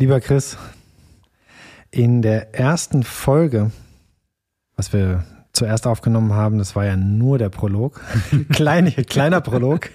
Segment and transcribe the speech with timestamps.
[0.00, 0.56] Lieber Chris,
[1.90, 3.72] in der ersten Folge,
[4.76, 8.00] was wir zuerst aufgenommen haben, das war ja nur der Prolog,
[8.50, 9.90] Klein, kleiner Prolog,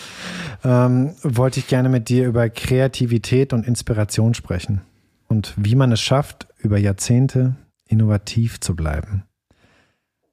[0.64, 4.80] ähm, wollte ich gerne mit dir über Kreativität und Inspiration sprechen
[5.28, 7.54] und wie man es schafft, über Jahrzehnte
[7.86, 9.24] innovativ zu bleiben.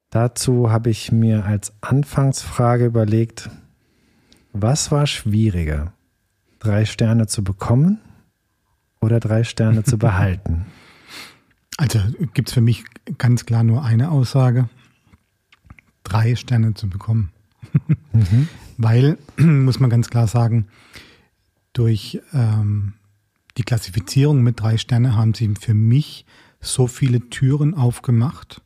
[0.08, 3.50] Dazu habe ich mir als Anfangsfrage überlegt,
[4.54, 5.92] was war schwieriger,
[6.60, 8.00] drei Sterne zu bekommen
[9.02, 10.64] oder drei Sterne zu behalten?
[11.78, 11.98] Also
[12.34, 12.84] gibt es für mich
[13.16, 14.68] ganz klar nur eine Aussage,
[16.04, 17.30] drei Sterne zu bekommen.
[18.12, 18.48] Mhm.
[18.76, 20.66] Weil, muss man ganz klar sagen,
[21.72, 22.92] durch ähm,
[23.56, 26.26] die Klassifizierung mit drei Sterne haben sie für mich
[26.60, 28.60] so viele Türen aufgemacht.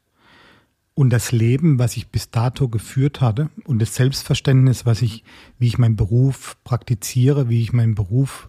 [0.94, 5.22] Und das Leben, was ich bis dato geführt hatte und das Selbstverständnis, was ich,
[5.58, 8.48] wie ich meinen Beruf praktiziere, wie ich meinen Beruf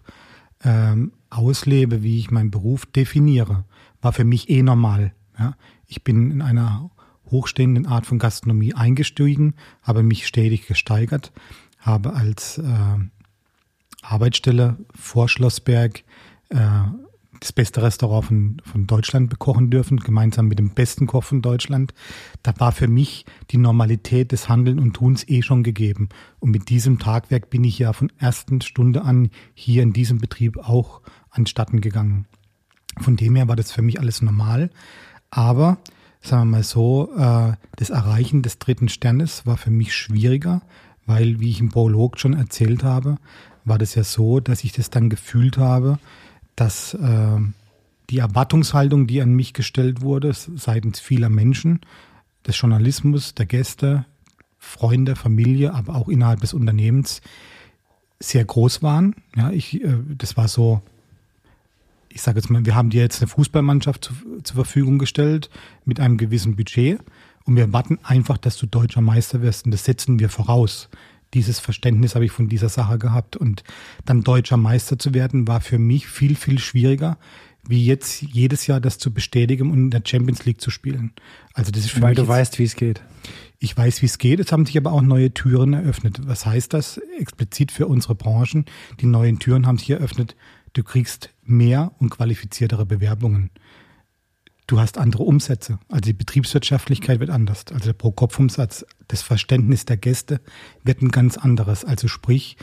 [0.64, 3.64] ähm, auslebe, wie ich meinen Beruf definiere,
[4.00, 5.12] war für mich eh normal.
[5.38, 5.54] Ja.
[5.86, 6.90] Ich bin in einer
[7.30, 11.32] hochstehenden Art von Gastronomie eingestiegen, habe mich stetig gesteigert,
[11.78, 12.64] habe als äh,
[14.02, 16.04] Arbeitsstelle vor Schlossberg
[16.48, 16.56] äh,
[17.40, 21.94] das beste Restaurant von, von Deutschland bekochen dürfen, gemeinsam mit dem besten Koch von Deutschland.
[22.42, 26.08] Da war für mich die Normalität des Handeln und Tuns eh schon gegeben.
[26.40, 30.58] Und mit diesem Tagwerk bin ich ja von ersten Stunde an hier in diesem Betrieb
[30.58, 31.00] auch
[31.30, 32.26] anstatten gegangen.
[33.00, 34.70] Von dem her war das für mich alles normal.
[35.30, 35.78] Aber,
[36.20, 40.62] sagen wir mal so, äh, das Erreichen des dritten Sternes war für mich schwieriger,
[41.06, 43.18] weil, wie ich im Prolog schon erzählt habe,
[43.64, 45.98] war das ja so, dass ich das dann gefühlt habe,
[46.60, 47.38] dass äh,
[48.10, 51.80] die Erwartungshaltung, die an mich gestellt wurde, seitens vieler Menschen,
[52.46, 54.06] des Journalismus, der Gäste,
[54.58, 57.20] Freunde, Familie, aber auch innerhalb des Unternehmens
[58.18, 59.14] sehr groß waren.
[59.36, 60.82] Ja, ich, äh, das war so,
[62.08, 65.50] ich sage jetzt mal, wir haben dir jetzt eine Fußballmannschaft zu, zur Verfügung gestellt
[65.84, 66.98] mit einem gewissen Budget
[67.44, 70.88] und wir warten einfach, dass du deutscher Meister wirst und das setzen wir voraus
[71.34, 73.36] dieses Verständnis habe ich von dieser Sache gehabt.
[73.36, 73.64] Und
[74.04, 77.18] dann deutscher Meister zu werden, war für mich viel, viel schwieriger,
[77.66, 81.12] wie jetzt jedes Jahr das zu bestätigen und in der Champions League zu spielen.
[81.52, 83.02] Also das ist für Weil du weißt, wie es geht.
[83.58, 84.40] Ich weiß, wie es geht.
[84.40, 86.20] Es haben sich aber auch neue Türen eröffnet.
[86.26, 88.64] Was heißt das explizit für unsere Branchen?
[89.00, 90.36] Die neuen Türen haben sich eröffnet.
[90.72, 93.50] Du kriegst mehr und qualifiziertere Bewerbungen
[94.68, 95.80] du hast andere Umsätze.
[95.88, 97.64] Also die Betriebswirtschaftlichkeit wird anders.
[97.72, 100.40] Also der Pro-Kopf-Umsatz, das Verständnis der Gäste
[100.84, 101.84] wird ein ganz anderes.
[101.84, 102.56] Also sprich,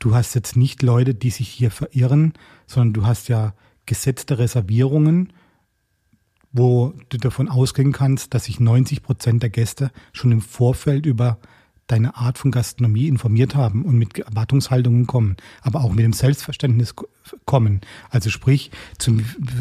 [0.00, 2.32] du hast jetzt nicht Leute, die sich hier verirren,
[2.66, 3.54] sondern du hast ja
[3.86, 5.32] gesetzte Reservierungen,
[6.50, 11.38] wo du davon ausgehen kannst, dass sich 90 Prozent der Gäste schon im Vorfeld über
[11.90, 16.94] deine Art von Gastronomie informiert haben und mit Erwartungshaltungen kommen, aber auch mit dem Selbstverständnis
[17.46, 17.80] kommen.
[18.10, 19.18] Also sprich, zu,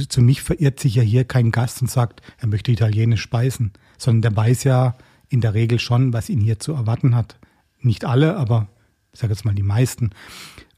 [0.07, 4.21] zu mich verirrt sich ja hier kein Gast und sagt, er möchte italienisch speisen, sondern
[4.33, 4.95] der weiß ja
[5.29, 7.37] in der Regel schon, was ihn hier zu erwarten hat.
[7.81, 8.67] Nicht alle, aber
[9.13, 10.11] ich sage jetzt mal die meisten.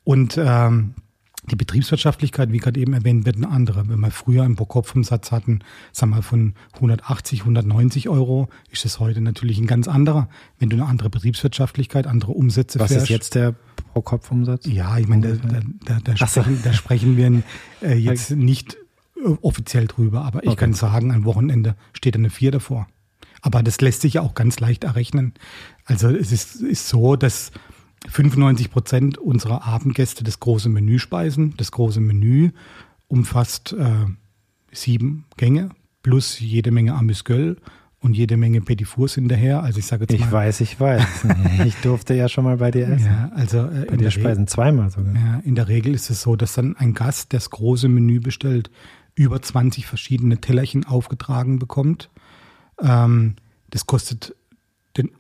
[0.03, 0.95] Und ähm,
[1.43, 3.89] die Betriebswirtschaftlichkeit, wie gerade eben erwähnt, wird eine andere.
[3.89, 5.59] Wenn wir früher einen Pro-Kopf-Umsatz hatten,
[5.91, 10.29] sagen wir von 180, 190 Euro, ist es heute natürlich ein ganz anderer.
[10.59, 13.05] Wenn du eine andere Betriebswirtschaftlichkeit, andere Umsätze Was fährst.
[13.05, 13.55] ist jetzt der
[13.93, 14.67] Pro-Kopf-Umsatz?
[14.67, 17.41] Ja, ich meine, da, da, da, sprechen, da sprechen wir
[17.81, 18.77] äh, jetzt nicht
[19.15, 20.57] äh, offiziell drüber, aber ich okay.
[20.57, 22.87] kann sagen, am Wochenende steht eine 4 davor.
[23.41, 25.33] Aber das lässt sich ja auch ganz leicht errechnen.
[25.85, 27.51] Also es ist, ist so, dass
[28.07, 31.53] 95 Prozent unserer Abendgäste das große Menü speisen.
[31.57, 32.51] Das große Menü
[33.07, 34.05] umfasst äh,
[34.71, 35.69] sieben Gänge
[36.03, 37.57] plus jede Menge Amüsgöl
[37.99, 39.61] und jede Menge Petit Fours hinterher.
[39.61, 40.25] Also ich sage jetzt ich mal.
[40.25, 41.25] Ich weiß, ich weiß.
[41.65, 43.05] ich durfte ja schon mal bei dir essen.
[43.05, 45.13] Ja, also äh, bei dir speisen zweimal sogar.
[45.13, 48.19] Ja, in der Regel ist es so, dass dann ein Gast, der das große Menü
[48.19, 48.71] bestellt,
[49.13, 52.09] über 20 verschiedene Tellerchen aufgetragen bekommt.
[52.81, 53.35] Ähm,
[53.69, 54.35] das kostet
[54.97, 55.11] den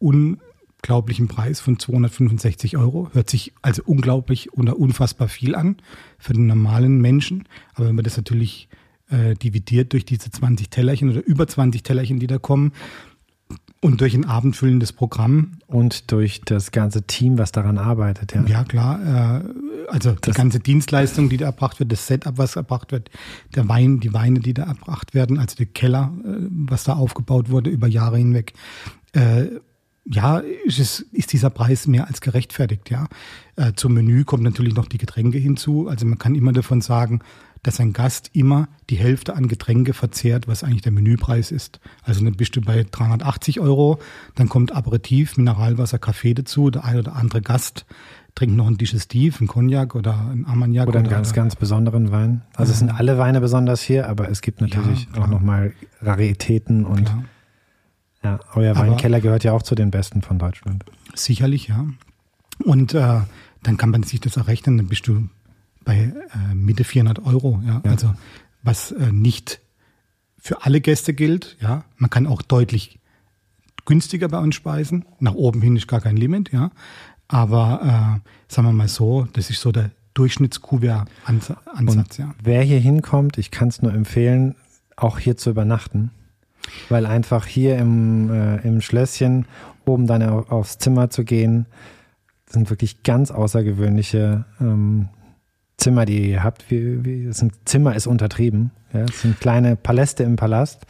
[0.00, 0.40] un
[0.80, 3.10] unglaublichen Preis von 265 Euro.
[3.12, 5.76] Hört sich also unglaublich oder unfassbar viel an
[6.18, 7.44] für den normalen Menschen.
[7.74, 8.68] Aber wenn man das natürlich
[9.10, 12.72] äh, dividiert durch diese 20 Tellerchen oder über 20 Tellerchen, die da kommen,
[13.82, 15.52] und durch ein abendfüllendes Programm.
[15.66, 18.44] Und durch das ganze Team, was daran arbeitet, ja.
[18.44, 19.40] Ja, klar.
[19.40, 23.10] Äh, also das die ganze Dienstleistung, die da erbracht wird, das Setup, was erbracht wird,
[23.54, 27.50] der Wein, die Weine, die da erbracht werden, also der Keller, äh, was da aufgebaut
[27.50, 28.52] wurde über Jahre hinweg.
[29.12, 29.46] Äh,
[30.12, 33.06] ja, ist, es, ist dieser Preis mehr als gerechtfertigt, ja.
[33.54, 35.88] Äh, zum Menü kommt natürlich noch die Getränke hinzu.
[35.88, 37.20] Also man kann immer davon sagen,
[37.62, 41.78] dass ein Gast immer die Hälfte an Getränke verzehrt, was eigentlich der Menüpreis ist.
[42.02, 44.00] Also dann bist du bei 380 Euro,
[44.34, 46.70] dann kommt Aperitif, Mineralwasser, Kaffee dazu.
[46.70, 47.86] Der ein oder andere Gast,
[48.34, 50.88] trinken noch ein Digestiv, ein Cognac oder ein Armagnac.
[50.88, 52.42] Oder einen oder, ganz, ganz besonderen Wein.
[52.56, 56.84] Also es sind alle Weine besonders hier, aber es gibt natürlich ja, auch nochmal Raritäten
[56.84, 57.24] und klar.
[58.22, 60.84] Ja, euer aber Weinkeller gehört ja auch zu den besten von Deutschland.
[61.14, 61.86] Sicherlich, ja.
[62.64, 63.20] Und äh,
[63.62, 65.28] dann kann man sich das errechnen, dann bist du
[65.84, 67.60] bei äh, Mitte 400 Euro.
[67.64, 67.80] Ja?
[67.84, 67.90] ja.
[67.90, 68.14] Also
[68.62, 69.60] was äh, nicht
[70.38, 71.56] für alle Gäste gilt.
[71.60, 72.98] Ja, man kann auch deutlich
[73.84, 75.04] günstiger bei uns speisen.
[75.18, 76.52] Nach oben hin ist gar kein Limit.
[76.52, 76.70] Ja,
[77.28, 82.18] aber äh, sagen wir mal so, das ist so der Durchschnitts-Kuvert-Ansatz.
[82.18, 82.34] Ja.
[82.42, 84.54] Wer hier hinkommt, ich kann es nur empfehlen,
[84.96, 86.10] auch hier zu übernachten.
[86.88, 89.46] Weil einfach hier im, äh, im Schlösschen
[89.84, 91.66] oben dann aufs Zimmer zu gehen,
[92.46, 95.08] sind wirklich ganz außergewöhnliche ähm,
[95.76, 96.70] Zimmer, die ihr habt.
[96.70, 98.70] Wie, wie, ein Zimmer ist untertrieben.
[98.92, 99.04] Ja?
[99.04, 100.86] Es sind kleine Paläste im Palast.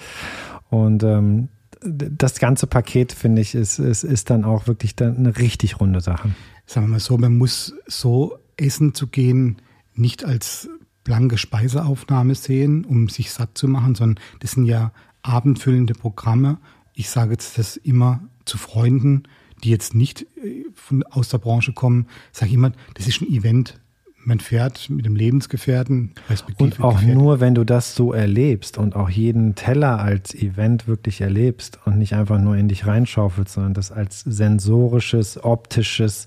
[0.69, 1.49] Und ähm,
[1.83, 6.01] das ganze Paket, finde ich, ist, ist, ist dann auch wirklich dann eine richtig runde
[6.01, 6.31] Sache.
[6.67, 9.57] Sagen wir mal so, man muss so essen zu gehen,
[9.95, 10.69] nicht als
[11.05, 16.59] blanke Speiseaufnahme sehen, um sich satt zu machen, sondern das sind ja abendfüllende Programme.
[16.95, 19.25] Ich sage jetzt das immer zu Freunden,
[19.63, 23.29] die jetzt nicht äh, von, aus der Branche kommen, sage ich immer, das ist ein
[23.29, 23.81] Event
[24.25, 26.13] man fährt mit dem Lebensgefährten.
[26.59, 27.19] Und auch Gefährten.
[27.19, 31.99] nur, wenn du das so erlebst und auch jeden Teller als Event wirklich erlebst und
[31.99, 36.27] nicht einfach nur in dich reinschaufelst, sondern das als sensorisches, optisches,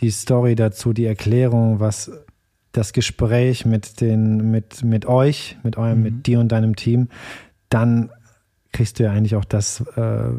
[0.00, 2.10] die Story dazu, die Erklärung, was
[2.72, 6.04] das Gespräch mit den, mit, mit euch, mit eurem, mhm.
[6.04, 7.08] mit dir und deinem Team,
[7.68, 8.10] dann
[8.72, 10.30] kriegst du ja eigentlich auch das, äh,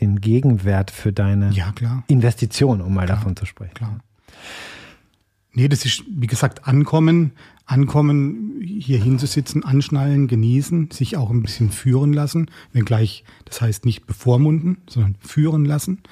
[0.00, 1.72] den Gegenwert für deine ja,
[2.08, 3.74] Investition, um mal klar, davon zu sprechen.
[3.74, 4.00] Klar.
[5.52, 7.32] Nee, das ist, wie gesagt, ankommen,
[7.64, 14.06] ankommen, hier hinzusitzen, anschnallen, genießen, sich auch ein bisschen führen lassen, wenngleich, das heißt nicht
[14.06, 16.02] bevormunden, sondern führen lassen.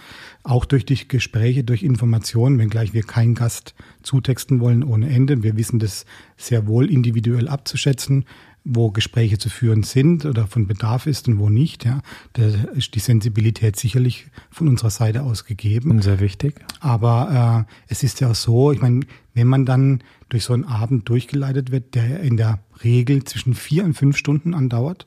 [0.44, 5.42] Auch durch die Gespräche, durch Informationen, wenngleich wir keinen Gast zutexten wollen ohne Ende.
[5.42, 6.06] Wir wissen das
[6.38, 8.24] sehr wohl individuell abzuschätzen,
[8.64, 11.84] wo Gespräche zu führen sind oder von Bedarf ist und wo nicht.
[11.84, 12.00] Ja,
[12.32, 12.44] da
[12.74, 15.90] ist die Sensibilität sicherlich von unserer Seite aus gegeben.
[15.90, 16.54] Und sehr wichtig.
[16.80, 19.00] Aber äh, es ist ja auch so, ich meine,
[19.34, 23.84] wenn man dann durch so einen Abend durchgeleitet wird, der in der Regel zwischen vier
[23.84, 25.06] und fünf Stunden andauert,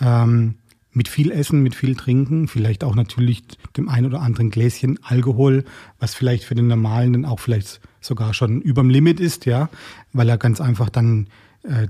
[0.00, 0.54] ähm,
[0.92, 3.42] mit viel Essen, mit viel Trinken, vielleicht auch natürlich
[3.76, 5.64] dem ein oder anderen Gläschen Alkohol,
[5.98, 9.68] was vielleicht für den Normalen dann auch vielleicht sogar schon überm Limit ist, ja,
[10.12, 11.26] weil er ganz einfach dann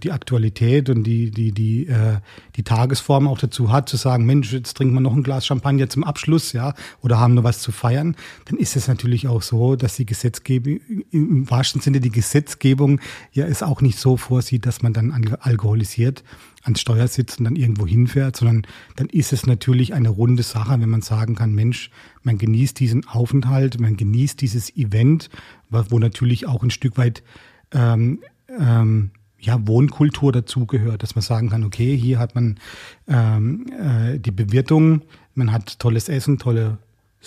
[0.03, 2.19] die Aktualität und die, die, die, äh,
[2.55, 5.88] die Tagesform auch dazu hat, zu sagen, Mensch, jetzt trinken wir noch ein Glas Champagner
[5.88, 9.75] zum Abschluss, ja, oder haben noch was zu feiern, dann ist es natürlich auch so,
[9.75, 10.81] dass die Gesetzgebung,
[11.11, 13.00] im wahrsten Sinne die Gesetzgebung
[13.32, 16.23] ja es auch nicht so vorsieht, dass man dann alkoholisiert
[16.62, 18.67] ans Steuer sitzt und dann irgendwo hinfährt, sondern
[18.97, 21.91] dann ist es natürlich eine runde Sache, wenn man sagen kann, Mensch,
[22.23, 25.31] man genießt diesen Aufenthalt, man genießt dieses Event,
[25.69, 27.23] wo natürlich auch ein Stück weit
[27.73, 29.11] ähm, ähm,
[29.44, 32.58] ja, Wohnkultur dazugehört, dass man sagen kann, okay, hier hat man
[33.08, 35.02] ähm, äh, die Bewirtung,
[35.35, 36.76] man hat tolles Essen, tolles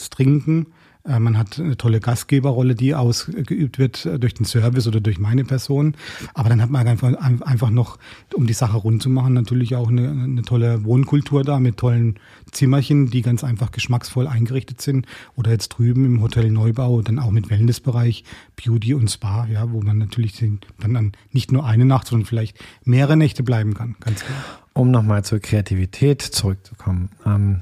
[0.09, 0.67] Trinken,
[1.07, 5.43] man hat eine tolle Gastgeberrolle, die ausgeübt wird äh, durch den Service oder durch meine
[5.45, 5.95] Person.
[6.33, 7.97] Aber dann hat man einfach, einfach noch,
[8.33, 12.19] um die Sache rund zu machen, natürlich auch eine, eine tolle Wohnkultur da mit tollen
[12.51, 15.05] Zimmerchen, die ganz einfach geschmacksvoll eingerichtet sind.
[15.35, 18.23] Oder jetzt drüben im Hotel Neubau, dann auch mit Wellnessbereich,
[18.55, 22.57] Beauty und Spa, ja, wo man natürlich dann, dann nicht nur eine Nacht, sondern vielleicht
[22.83, 24.37] mehrere Nächte bleiben kann, ganz klar.
[24.73, 27.09] Um nochmal zur Kreativität zurückzukommen.
[27.25, 27.61] Ähm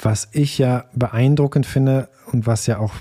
[0.00, 2.94] was ich ja beeindruckend finde und was ja auch,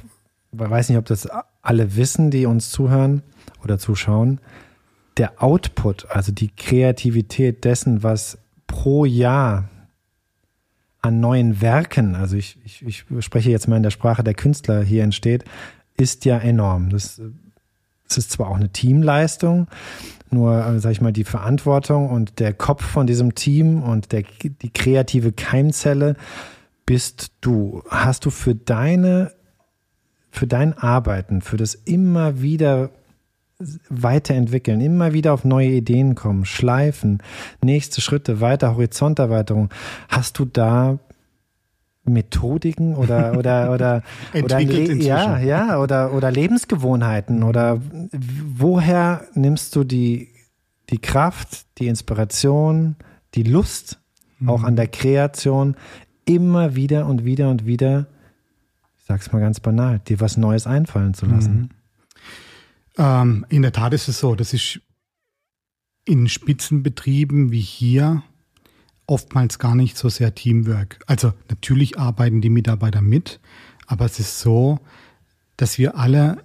[0.51, 1.27] ich weiß nicht, ob das
[1.62, 3.22] alle wissen, die uns zuhören
[3.63, 4.39] oder zuschauen,
[5.18, 9.70] der Output, also die Kreativität dessen, was pro Jahr
[11.01, 14.84] an neuen Werken, also ich, ich, ich spreche jetzt mal in der Sprache der Künstler
[14.84, 15.46] hier entsteht,
[15.96, 16.89] ist ja enorm.
[16.89, 17.22] Das,
[18.08, 19.68] das ist zwar auch eine Teamleistung,
[20.30, 24.70] nur, sag ich mal, die Verantwortung und der Kopf von diesem Team und der, die
[24.70, 26.16] kreative Keimzelle
[26.88, 27.84] bist du?
[27.89, 29.34] Hast du für deine,
[30.32, 32.89] für dein Arbeiten, für das immer wieder
[33.89, 37.22] weiterentwickeln, immer wieder auf neue Ideen kommen, schleifen,
[37.62, 39.70] nächste Schritte, weiter Horizonterweiterung.
[40.10, 40.98] Hast du da
[42.03, 44.03] Methodiken oder oder oder
[44.44, 47.82] oder ja ja oder oder Lebensgewohnheiten oder
[48.56, 50.29] woher nimmst du die
[50.89, 52.96] die Kraft, die Inspiration,
[53.34, 54.00] die Lust
[54.46, 55.75] auch an der Kreation
[56.27, 58.05] immer wieder und wieder und wieder,
[58.98, 61.53] ich sag's mal ganz banal, dir was Neues einfallen zu lassen.
[61.53, 61.69] Mhm.
[62.98, 64.81] Ähm, in der Tat ist es so, das ist
[66.05, 68.24] in Spitzenbetrieben wie hier
[69.07, 71.00] oftmals gar nicht so sehr Teamwork.
[71.07, 73.39] Also natürlich arbeiten die Mitarbeiter mit,
[73.88, 74.79] aber es ist so,
[75.55, 76.43] dass wir alle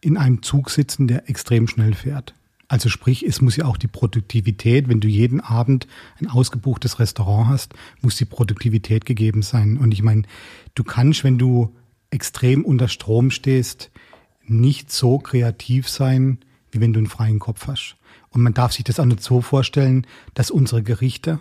[0.00, 2.34] in einem Zug sitzen, der extrem schnell fährt.
[2.74, 5.86] Also sprich, es muss ja auch die Produktivität, wenn du jeden Abend
[6.18, 9.78] ein ausgebuchtes Restaurant hast, muss die Produktivität gegeben sein.
[9.78, 10.22] Und ich meine,
[10.74, 11.72] du kannst, wenn du
[12.10, 13.92] extrem unter Strom stehst,
[14.44, 16.38] nicht so kreativ sein,
[16.72, 17.94] wie wenn du einen freien Kopf hast.
[18.30, 20.04] Und man darf sich das auch nicht so vorstellen,
[20.34, 21.38] dass unsere Gerichte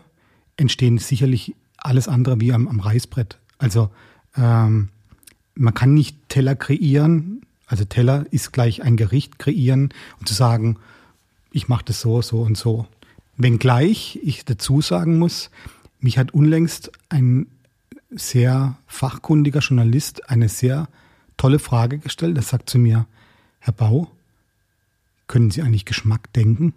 [0.55, 3.39] entstehen sicherlich alles andere wie am, am Reißbrett.
[3.57, 3.89] Also
[4.37, 4.89] ähm,
[5.55, 10.77] man kann nicht Teller kreieren, also Teller ist gleich ein Gericht kreieren und zu sagen,
[11.53, 12.87] ich mache das so, so und so.
[13.37, 15.49] Wenngleich ich dazu sagen muss,
[15.99, 17.47] mich hat unlängst ein
[18.09, 20.89] sehr fachkundiger Journalist eine sehr
[21.37, 22.37] tolle Frage gestellt.
[22.37, 23.07] Er sagt zu mir,
[23.59, 24.11] Herr Bau,
[25.27, 26.73] können Sie eigentlich Geschmack denken?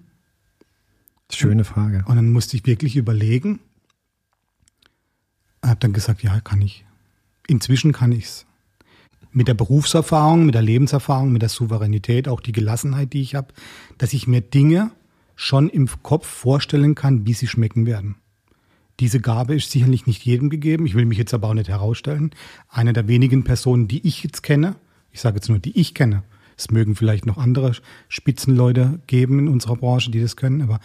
[1.31, 2.05] Schöne Frage.
[2.07, 3.59] Und dann musste ich wirklich überlegen.
[5.61, 6.85] Er hat dann gesagt, ja, kann ich.
[7.49, 8.46] Inzwischen kann ich's.
[9.37, 13.49] Mit der Berufserfahrung, mit der Lebenserfahrung, mit der Souveränität, auch die Gelassenheit, die ich habe,
[13.99, 14.93] dass ich mir Dinge
[15.35, 18.15] schon im Kopf vorstellen kann, wie sie schmecken werden.
[18.99, 20.87] Diese Gabe ist sicherlich nicht jedem gegeben.
[20.87, 22.31] Ich will mich jetzt aber auch nicht herausstellen.
[22.71, 24.77] Eine der wenigen Personen, die ich jetzt kenne,
[25.13, 26.23] ich sage jetzt nur, die ich kenne,
[26.57, 27.73] es mögen vielleicht noch andere
[28.09, 30.81] Spitzenleute geben in unserer Branche, die das können, aber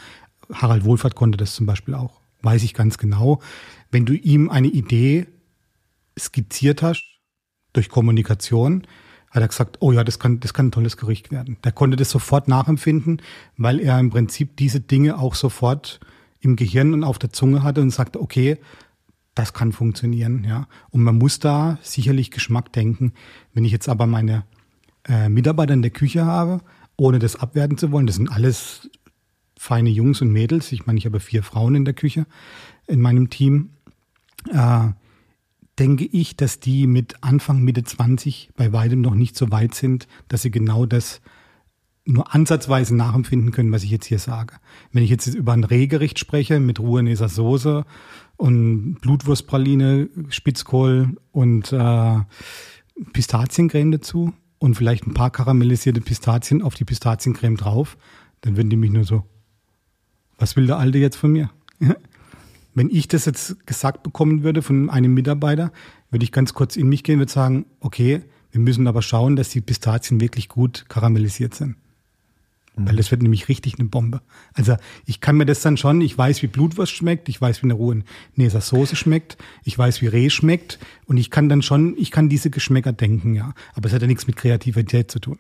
[0.51, 2.19] Harald Wohlfahrt konnte das zum Beispiel auch.
[2.41, 3.39] Weiß ich ganz genau.
[3.91, 5.27] Wenn du ihm eine Idee
[6.19, 7.10] skizziert hast,
[7.73, 8.83] durch Kommunikation,
[9.29, 11.57] hat er gesagt, oh ja, das kann, das kann ein tolles Gericht werden.
[11.63, 13.21] Der konnte das sofort nachempfinden,
[13.57, 16.01] weil er im Prinzip diese Dinge auch sofort
[16.41, 18.57] im Gehirn und auf der Zunge hatte und sagte, okay,
[19.35, 20.67] das kann funktionieren, ja.
[20.89, 23.13] Und man muss da sicherlich Geschmack denken.
[23.53, 24.43] Wenn ich jetzt aber meine
[25.07, 26.61] äh, Mitarbeiter in der Küche habe,
[26.97, 28.89] ohne das abwerten zu wollen, das sind alles
[29.57, 30.71] feine Jungs und Mädels.
[30.73, 32.25] Ich meine, ich habe vier Frauen in der Küche
[32.87, 33.69] in meinem Team.
[34.51, 34.89] Äh,
[35.81, 40.07] denke ich, dass die mit Anfang, Mitte 20 bei weitem noch nicht so weit sind,
[40.27, 41.21] dass sie genau das
[42.05, 44.57] nur ansatzweise nachempfinden können, was ich jetzt hier sage.
[44.91, 47.83] Wenn ich jetzt über ein Rehgericht spreche mit Ruaneser Soße
[48.37, 52.19] und Blutwurstpraline, Spitzkohl und äh,
[53.11, 57.97] Pistaziencreme dazu und vielleicht ein paar karamellisierte Pistazien auf die Pistaziencreme drauf,
[58.41, 59.25] dann würden die mich nur so,
[60.37, 61.49] was will der Alte jetzt von mir?
[62.73, 65.71] Wenn ich das jetzt gesagt bekommen würde von einem Mitarbeiter,
[66.09, 69.49] würde ich ganz kurz in mich gehen und sagen, okay, wir müssen aber schauen, dass
[69.49, 71.75] die Pistazien wirklich gut karamellisiert sind.
[72.75, 72.87] Mhm.
[72.87, 74.21] Weil das wird nämlich richtig eine Bombe.
[74.53, 74.75] Also
[75.05, 77.73] ich kann mir das dann schon, ich weiß, wie Blutwurst schmeckt, ich weiß, wie eine
[77.73, 78.03] rohe
[78.35, 82.29] Neser Soße schmeckt, ich weiß, wie Reh schmeckt und ich kann dann schon, ich kann
[82.29, 83.53] diese Geschmäcker denken, ja.
[83.73, 85.37] Aber es hat ja nichts mit Kreativität zu tun.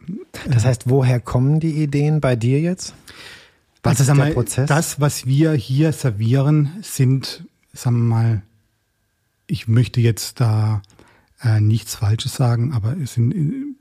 [0.49, 2.93] Das heißt, woher kommen die Ideen bei dir jetzt?
[3.83, 4.67] Was also, ist der mal, Prozess?
[4.67, 8.41] Das, was wir hier servieren, sind, sagen wir mal,
[9.47, 10.81] ich möchte jetzt da
[11.41, 13.75] äh, nichts Falsches sagen, aber es sind äh,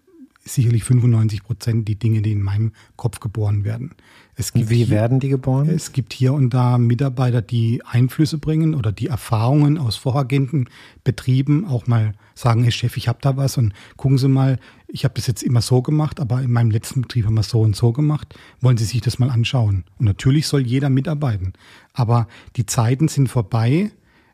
[0.45, 3.93] sicherlich 95 Prozent die Dinge, die in meinem Kopf geboren werden.
[4.41, 5.69] Es gibt Wie hier, werden die geboren?
[5.69, 10.71] Es gibt hier und da Mitarbeiter, die Einflüsse bringen oder die Erfahrungen aus vorhergehenden
[11.05, 15.05] Betrieben auch mal sagen, hey Chef, ich habe da was und gucken Sie mal, ich
[15.05, 17.77] habe das jetzt immer so gemacht, aber in meinem letzten Betrieb haben wir so und
[17.77, 18.35] so gemacht.
[18.63, 19.85] Wollen Sie sich das mal anschauen?
[19.99, 21.53] Und natürlich soll jeder mitarbeiten.
[21.93, 23.91] Aber die Zeiten sind vorbei,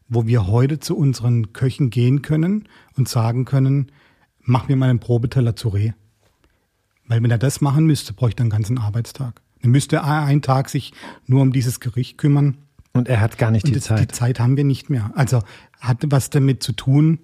[0.09, 3.91] wo wir heute zu unseren Köchen gehen können und sagen können,
[4.41, 5.95] mach mir mal einen Probeteller zu Reh.
[7.09, 9.43] Weil wenn er das machen müsste, bräuchte er einen ganzen Arbeitstag.
[9.67, 10.93] Dann müsste er einen Tag sich
[11.27, 12.57] nur um dieses Gericht kümmern.
[12.93, 14.01] Und er hat gar nicht die das, Zeit.
[14.01, 15.11] Die Zeit haben wir nicht mehr.
[15.17, 15.43] Also
[15.81, 17.19] hat was damit zu tun,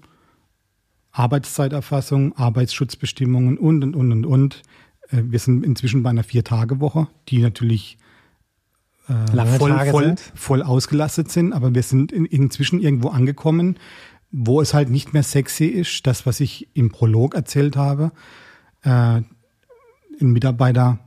[1.13, 4.63] Arbeitszeiterfassung, Arbeitsschutzbestimmungen und, und, und, und, und.
[5.11, 7.97] Äh, wir sind inzwischen bei einer Vier-Tage-Woche, die natürlich
[9.07, 13.77] äh, voll, voll, voll ausgelastet sind, aber wir sind in, inzwischen irgendwo angekommen,
[14.33, 18.11] wo es halt nicht mehr sexy ist, das, was ich im Prolog erzählt habe,
[18.83, 19.27] äh, ein
[20.19, 20.99] Mitarbeiter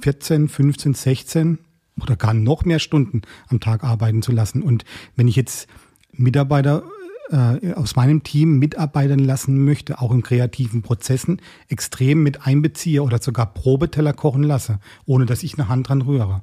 [0.00, 1.58] 14, 15, 16
[2.00, 4.62] oder gar noch mehr Stunden am Tag arbeiten zu lassen.
[4.62, 4.84] Und
[5.16, 5.68] wenn ich jetzt
[6.12, 6.82] Mitarbeiter
[7.30, 13.20] äh, aus meinem Team mitarbeiten lassen möchte, auch in kreativen Prozessen, extrem mit einbeziehe oder
[13.20, 16.42] sogar Probeteller kochen lasse, ohne dass ich eine Hand dran rühre,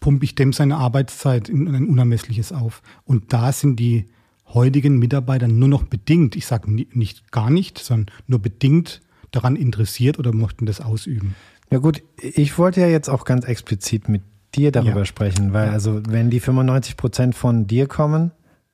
[0.00, 2.82] pumpe ich dem seine Arbeitszeit in ein unermessliches auf.
[3.04, 4.10] Und da sind die
[4.52, 10.18] heutigen Mitarbeiter nur noch bedingt, ich sage nicht gar nicht, sondern nur bedingt daran interessiert
[10.18, 11.34] oder möchten das ausüben.
[11.74, 14.22] Ja gut, ich wollte ja jetzt auch ganz explizit mit
[14.54, 15.04] dir darüber ja.
[15.04, 15.72] sprechen, weil ja.
[15.72, 18.30] also wenn die 95 Prozent von dir kommen,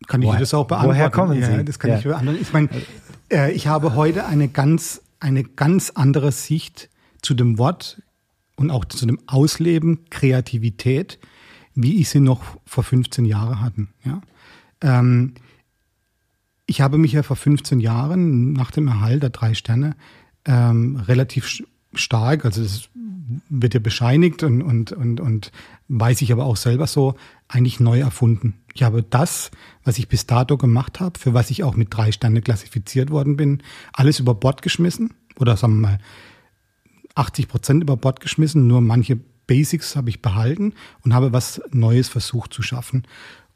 [0.07, 0.99] kann ich woher, das auch beantworten.
[0.99, 1.50] Woher kommen sie?
[1.50, 2.38] Ja, das kann ich beantworten.
[2.42, 2.69] Ich meine,
[3.33, 6.90] äh, ich habe heute eine ganz, eine ganz andere Sicht
[7.23, 8.02] zu dem Wort
[8.57, 11.19] und auch zu dem Ausleben Kreativität,
[11.75, 13.88] wie ich sie noch vor 15 Jahren hatten.
[14.04, 14.21] Ja?
[14.83, 15.37] Ähm,
[16.66, 20.97] ich habe mich ja vor 15 Jahren nach dem Erhalt der drei Sterne äh, ähm,
[20.97, 21.62] relativ
[21.95, 22.88] stark, also es
[23.49, 25.52] wird ja bescheinigt und, und, und, und
[25.88, 27.14] weiß ich aber auch selber so,
[27.49, 28.54] eigentlich neu erfunden.
[28.75, 29.50] Ich habe das,
[29.84, 33.37] was ich bis dato gemacht habe, für was ich auch mit drei Sterne klassifiziert worden
[33.37, 35.99] bin, alles über Bord geschmissen oder sagen wir mal
[37.14, 42.08] 80 Prozent über Bord geschmissen, nur manche Basics habe ich behalten und habe was Neues
[42.08, 43.04] versucht zu schaffen.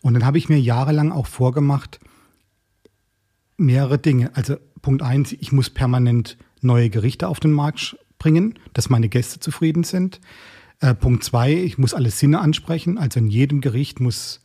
[0.02, 2.00] Und dann habe ich mir jahrelang auch vorgemacht,
[3.56, 4.32] mehrere Dinge.
[4.34, 9.38] Also Punkt eins, ich muss permanent neue Gerichte auf den Markt bringen, dass meine Gäste
[9.38, 10.18] zufrieden sind.
[10.80, 12.96] Äh, Punkt zwei, ich muss alle Sinne ansprechen.
[12.96, 14.40] Also in jedem Gericht muss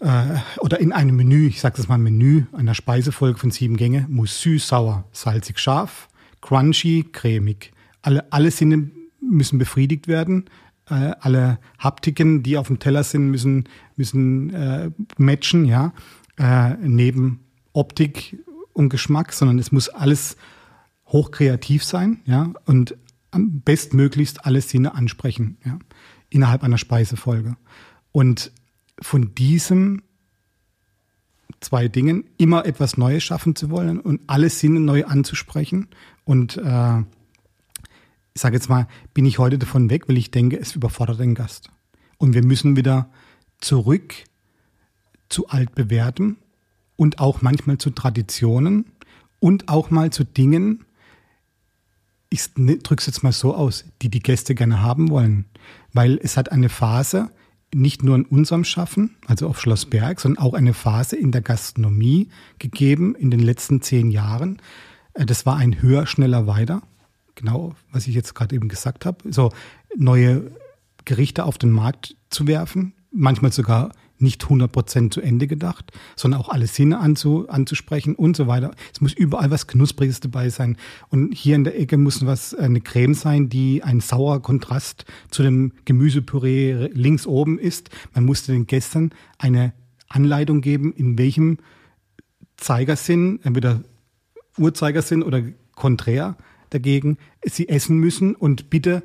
[0.00, 4.04] äh, oder in einem Menü, ich sage das mal Menü einer Speisefolge von sieben Gänge,
[4.10, 6.10] muss süß, sauer, salzig, scharf,
[6.42, 7.72] crunchy, cremig.
[8.02, 8.90] Alle, alle Sinne
[9.22, 10.50] müssen befriedigt werden.
[10.90, 13.64] Äh, alle Haptiken, die auf dem Teller sind, müssen,
[13.96, 15.94] müssen äh, matchen, ja.
[16.36, 17.40] Äh, neben
[17.72, 18.36] Optik
[18.74, 20.36] und Geschmack, sondern es muss alles
[21.08, 22.96] hochkreativ sein, ja, und
[23.30, 25.78] am bestmöglichst alle Sinne ansprechen, ja,
[26.30, 27.56] innerhalb einer Speisefolge.
[28.12, 28.52] Und
[29.00, 30.02] von diesem
[31.60, 35.88] zwei Dingen immer etwas Neues schaffen zu wollen und alle Sinne neu anzusprechen.
[36.24, 36.98] Und äh,
[38.34, 41.34] ich sage jetzt mal, bin ich heute davon weg, weil ich denke, es überfordert den
[41.34, 41.70] Gast.
[42.18, 43.10] Und wir müssen wieder
[43.60, 44.14] zurück
[45.28, 46.36] zu altbewährtem
[46.96, 48.86] und auch manchmal zu Traditionen
[49.40, 50.84] und auch mal zu Dingen,
[52.30, 55.46] ich drücke es jetzt mal so aus, die die Gäste gerne haben wollen.
[55.92, 57.30] Weil es hat eine Phase,
[57.74, 61.42] nicht nur in unserem Schaffen, also auf Schloss Berg, sondern auch eine Phase in der
[61.42, 64.60] Gastronomie gegeben in den letzten zehn Jahren.
[65.14, 66.82] Äh, das war ein höher, schneller, weiter.
[67.34, 69.30] Genau, was ich jetzt gerade eben gesagt habe.
[69.32, 69.52] So
[69.96, 70.50] neue
[71.04, 76.48] Gerichte auf den Markt zu werfen, manchmal sogar nicht 100% zu Ende gedacht, sondern auch
[76.48, 78.72] alle Sinne anzu, anzusprechen und so weiter.
[78.92, 80.76] Es muss überall was Knuspriges dabei sein.
[81.08, 85.42] Und hier in der Ecke muss was eine Creme sein, die ein saurer Kontrast zu
[85.42, 87.90] dem Gemüsepüree links oben ist.
[88.14, 89.72] Man musste den Gästen eine
[90.08, 91.58] Anleitung geben, in welchem
[92.56, 93.82] Zeigersinn, entweder
[94.56, 95.42] Uhrzeigersinn oder
[95.74, 96.36] konträr
[96.70, 99.02] dagegen, sie essen müssen und bitte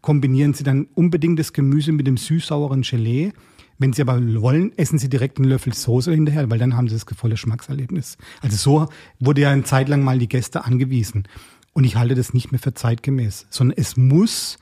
[0.00, 3.32] kombinieren Sie dann unbedingt das Gemüse mit dem süß-sauren Gelee
[3.78, 6.94] wenn Sie aber wollen, essen Sie direkt einen Löffel Soße hinterher, weil dann haben Sie
[6.94, 8.18] das volle Geschmackserlebnis.
[8.42, 8.88] Also so
[9.20, 11.28] wurde ja eine Zeit lang mal die Gäste angewiesen.
[11.72, 14.58] Und ich halte das nicht mehr für zeitgemäß, sondern es muss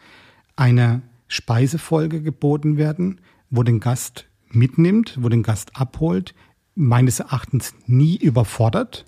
[0.54, 6.34] eine Speisefolge geboten werden, wo den Gast mitnimmt, wo den Gast abholt,
[6.74, 9.06] meines Erachtens nie überfordert,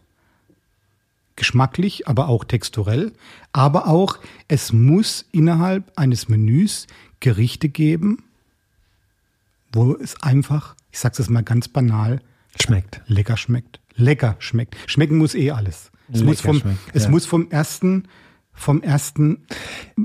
[1.37, 3.12] geschmacklich, aber auch texturell.
[3.53, 4.18] Aber auch,
[4.49, 6.87] es muss innerhalb eines Menüs
[7.21, 8.25] Gerichte geben,
[9.79, 12.21] wo es einfach, ich sag's jetzt mal ganz banal,
[12.61, 13.01] schmeckt.
[13.07, 13.81] Lecker schmeckt.
[13.95, 14.77] Lecker schmeckt.
[14.87, 15.93] Schmecken muss eh alles.
[16.12, 17.11] Es, muss vom, schmeckt, es ja.
[17.11, 18.09] muss vom ersten,
[18.53, 19.47] vom ersten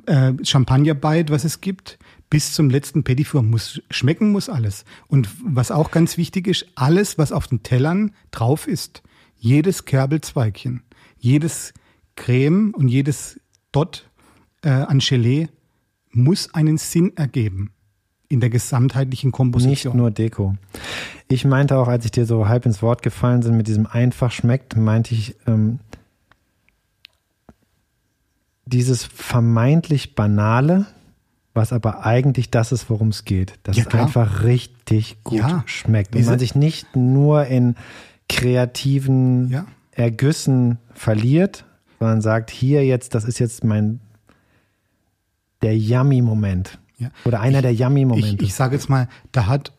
[0.05, 1.97] äh, Champagnerbite, was es gibt,
[2.29, 4.85] bis zum letzten Petit Four muss schmecken muss alles.
[5.07, 9.01] Und was auch ganz wichtig ist, alles, was auf den Tellern drauf ist,
[9.37, 10.83] jedes Kerbelzweigchen,
[11.17, 11.73] jedes
[12.15, 13.39] Creme und jedes
[13.71, 14.07] Dot
[14.61, 15.47] äh, an Gelee
[16.11, 17.72] muss einen Sinn ergeben
[18.33, 19.93] in der gesamtheitlichen Komposition.
[19.93, 20.55] Nicht nur Deko.
[21.29, 24.31] Ich meinte auch, als ich dir so halb ins Wort gefallen bin mit diesem einfach
[24.31, 25.79] schmeckt, meinte ich, ähm,
[28.65, 30.87] dieses vermeintlich banale,
[31.53, 35.63] was aber eigentlich das ist, worum es geht, dass ja, es einfach richtig gut ja,
[35.65, 37.75] schmeckt und man sich nicht nur in
[38.29, 39.65] kreativen ja.
[39.91, 41.65] Ergüssen verliert,
[41.99, 43.99] sondern sagt, hier jetzt, das ist jetzt mein
[45.61, 46.79] der Yummy-Moment.
[47.03, 47.11] Ja.
[47.25, 48.43] Oder einer ich, der Yummy-Momente.
[48.43, 49.73] Ich, ich sage jetzt mal, da hat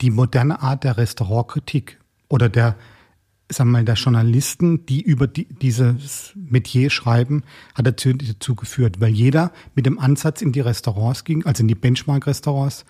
[0.00, 2.76] die moderne Art der Restaurantkritik oder der,
[3.48, 9.00] sagen wir mal, der Journalisten, die über die, dieses Metier schreiben, hat dazu, dazu geführt,
[9.00, 12.84] weil jeder mit dem Ansatz in die Restaurants ging, also in die Benchmark-Restaurants,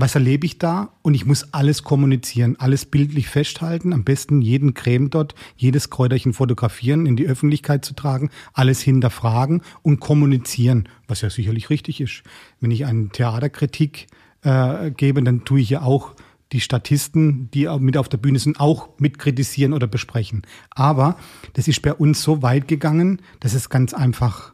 [0.00, 0.92] was erlebe ich da?
[1.02, 6.32] Und ich muss alles kommunizieren, alles bildlich festhalten, am besten jeden Creme dort, jedes Kräuterchen
[6.32, 12.22] fotografieren, in die Öffentlichkeit zu tragen, alles hinterfragen und kommunizieren, was ja sicherlich richtig ist.
[12.60, 14.06] Wenn ich eine Theaterkritik
[14.42, 16.14] äh, gebe, dann tue ich ja auch
[16.52, 20.42] die Statisten, die mit auf der Bühne sind, auch mit kritisieren oder besprechen.
[20.70, 21.16] Aber
[21.52, 24.52] das ist bei uns so weit gegangen, dass es ganz einfach,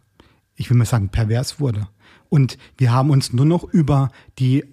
[0.57, 1.89] ich will mal sagen, pervers wurde.
[2.29, 4.65] Und wir haben uns nur noch über die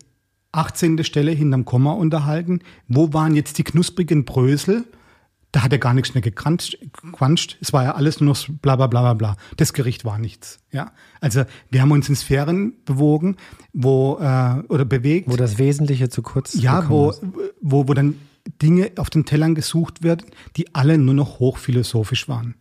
[0.54, 1.04] 18.
[1.04, 2.60] Stelle hinterm Komma unterhalten.
[2.88, 4.86] Wo waren jetzt die knusprigen Brösel?
[5.52, 7.58] Da hat er gar nichts mehr gequanscht.
[7.62, 9.38] Es war ja alles nur noch bla bla bla bla bla.
[9.58, 10.60] Das Gericht war nichts.
[10.72, 13.38] Ja, also wir haben uns in Sphären bewogen,
[13.72, 17.22] wo äh, oder bewegt, wo das Wesentliche zu kurz ja, wo, ist.
[17.62, 18.16] wo wo dann
[18.63, 20.26] Dinge auf den Tellern gesucht werden,
[20.58, 22.56] die alle nur noch hochphilosophisch waren.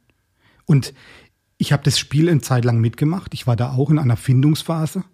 [0.67, 0.93] Und
[1.59, 3.35] Ich habe das Spiel eine Zeit lang mitgemacht.
[3.35, 5.05] Ich war da auch in einer Findungsphase,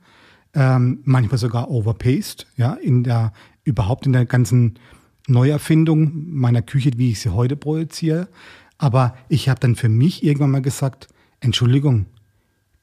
[0.54, 3.32] ähm, manchmal sogar overpaced, ja, in der
[3.64, 4.78] überhaupt in der ganzen
[5.26, 8.28] Neuerfindung meiner Küche, wie ich sie heute projiziere.
[8.78, 11.08] Aber ich habe dann für mich irgendwann mal gesagt,
[11.40, 12.06] Entschuldigung,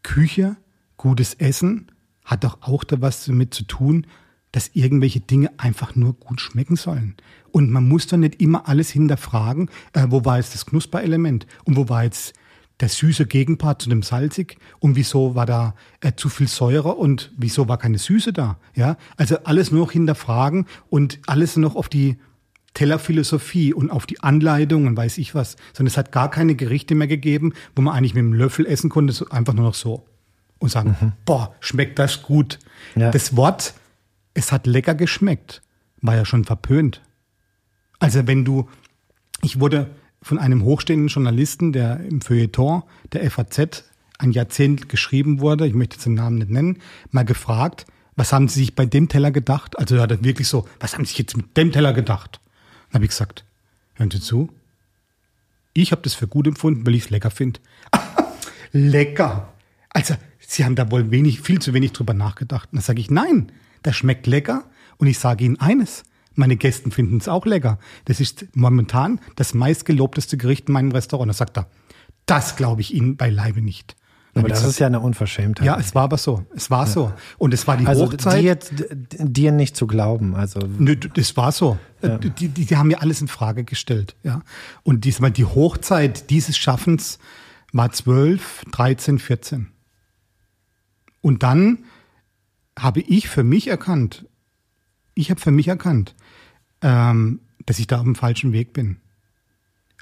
[0.04, 0.58] Küche,
[0.97, 1.91] gutes Essen
[2.23, 4.06] hat doch auch da was damit zu tun,
[4.51, 7.15] dass irgendwelche Dinge einfach nur gut schmecken sollen.
[7.51, 11.75] Und man muss doch nicht immer alles hinterfragen, äh, wo war jetzt das Knusperelement und
[11.75, 12.34] wo war jetzt
[12.79, 17.31] der süße Gegenpart zu dem salzig und wieso war da äh, zu viel Säure und
[17.38, 18.57] wieso war keine Süße da?
[18.75, 22.17] Ja, also alles nur noch hinterfragen und alles noch auf die
[22.73, 26.93] Tellerphilosophie und auf die Anleitung und weiß ich was, sondern es hat gar keine Gerichte
[26.93, 30.05] mehr gegeben, wo man eigentlich mit dem Löffel essen konnte, einfach nur noch so
[30.59, 31.13] und sagen, mhm.
[31.25, 32.59] boah, schmeckt das gut.
[32.95, 33.11] Ja.
[33.11, 33.73] Das Wort,
[34.33, 35.61] es hat lecker geschmeckt,
[36.01, 37.01] war ja schon verpönt.
[37.99, 38.69] Also wenn du,
[39.41, 39.89] ich wurde
[40.25, 42.81] von einem hochstehenden Journalisten, der im Feuilleton
[43.13, 43.83] der FAZ
[44.17, 46.79] ein Jahrzehnt geschrieben wurde, ich möchte jetzt den Namen nicht nennen,
[47.11, 47.85] mal gefragt,
[48.15, 49.77] was haben Sie sich bei dem Teller gedacht?
[49.77, 52.39] Also er hat wirklich so, was haben Sie sich jetzt mit dem Teller gedacht?
[52.88, 53.45] Dann habe ich gesagt,
[53.93, 54.49] hören Sie zu,
[55.73, 57.59] ich habe das für gut empfunden, weil ich es lecker finde.
[58.71, 59.53] lecker.
[59.89, 62.69] Also, Sie haben da wohl wenig, viel zu wenig drüber nachgedacht.
[62.71, 63.51] Und dann sage ich, nein,
[63.83, 64.63] das schmeckt lecker.
[64.97, 66.03] Und ich sage Ihnen eines,
[66.36, 67.80] meine Gäste finden es auch lecker.
[68.06, 71.30] Das ist momentan das meistgelobteste Gericht in meinem Restaurant.
[71.30, 71.67] Da sagt er,
[72.26, 73.95] das glaube ich Ihnen beileibe nicht.
[74.38, 75.65] Aber das ist ja eine Unverschämtheit.
[75.65, 76.45] Ja, es war aber so.
[76.54, 76.91] Es war ja.
[76.91, 77.13] so.
[77.38, 78.69] Und es war die also Hochzeit.
[78.69, 80.36] Dir, dir nicht zu glauben.
[80.36, 80.60] Also.
[80.60, 81.78] Nö, das war so.
[82.02, 82.17] Ja.
[82.17, 84.17] Die, die, die haben ja alles in Frage gestellt.
[84.24, 84.41] Ja.
[84.84, 87.17] Und diesmal die Hochzeit dieses Schaffens
[87.71, 89.67] war 12, 13, 14.
[91.21, 91.86] Und dann
[92.78, 94.26] habe ich für mich erkannt,
[95.13, 96.13] ich habe für mich erkannt,
[96.86, 98.98] ähm, dass ich da auf dem falschen Weg bin.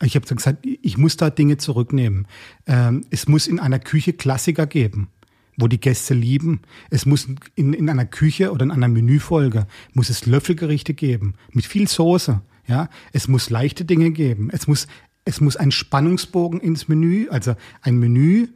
[0.01, 2.27] Ich habe gesagt, ich muss da Dinge zurücknehmen.
[2.67, 5.07] Ähm, es muss in einer Küche Klassiker geben,
[5.55, 6.61] wo die Gäste lieben.
[6.89, 11.65] Es muss in, in einer Küche oder in einer Menüfolge muss es Löffelgerichte geben mit
[11.65, 12.41] viel Soße.
[12.67, 14.49] Ja, es muss leichte Dinge geben.
[14.51, 14.87] Es muss
[15.25, 18.47] es muss ein Spannungsbogen ins Menü, also ein Menü.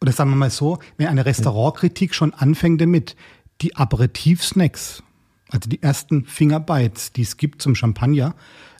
[0.00, 3.14] Oder sagen wir mal so, wenn eine Restaurantkritik schon anfängt damit,
[3.60, 5.02] die Aperitivsnacks,
[5.50, 8.34] also die ersten Fingerbites, die es gibt zum Champagner,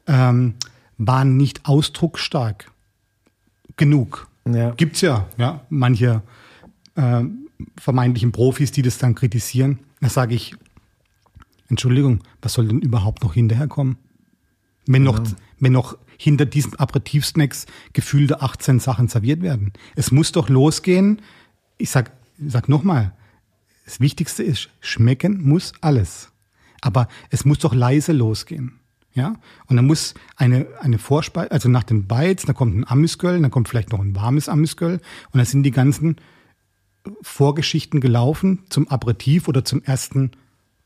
[0.07, 0.55] ähm,
[0.99, 2.71] waren nicht ausdrucksstark
[3.77, 4.29] genug.
[4.47, 4.71] Ja.
[4.73, 6.23] Gibt's ja, ja, manche
[6.95, 7.25] äh,
[7.77, 9.81] vermeintlichen Profis, die das dann kritisieren.
[10.01, 10.55] Da sage ich,
[11.69, 13.97] Entschuldigung, was soll denn überhaupt noch hinterherkommen?
[14.87, 15.33] Wenn noch, ja.
[15.59, 19.73] wenn noch hinter diesen Aperitivsnacks gefühlte 18 Sachen serviert werden.
[19.95, 21.23] Es muss doch losgehen.
[21.79, 23.13] Ich sag, ich sag nochmal,
[23.85, 26.30] das Wichtigste ist, schmecken muss alles.
[26.81, 28.81] Aber es muss doch leise losgehen.
[29.13, 29.35] Ja,
[29.67, 33.51] und dann muss eine, eine Vorspeise, also nach den Bites, da kommt ein Amüsgöl, dann
[33.51, 35.01] kommt vielleicht noch ein warmes Amüsgöl
[35.33, 36.17] und dann sind die ganzen
[37.21, 40.31] Vorgeschichten gelaufen zum Aperitif oder zum ersten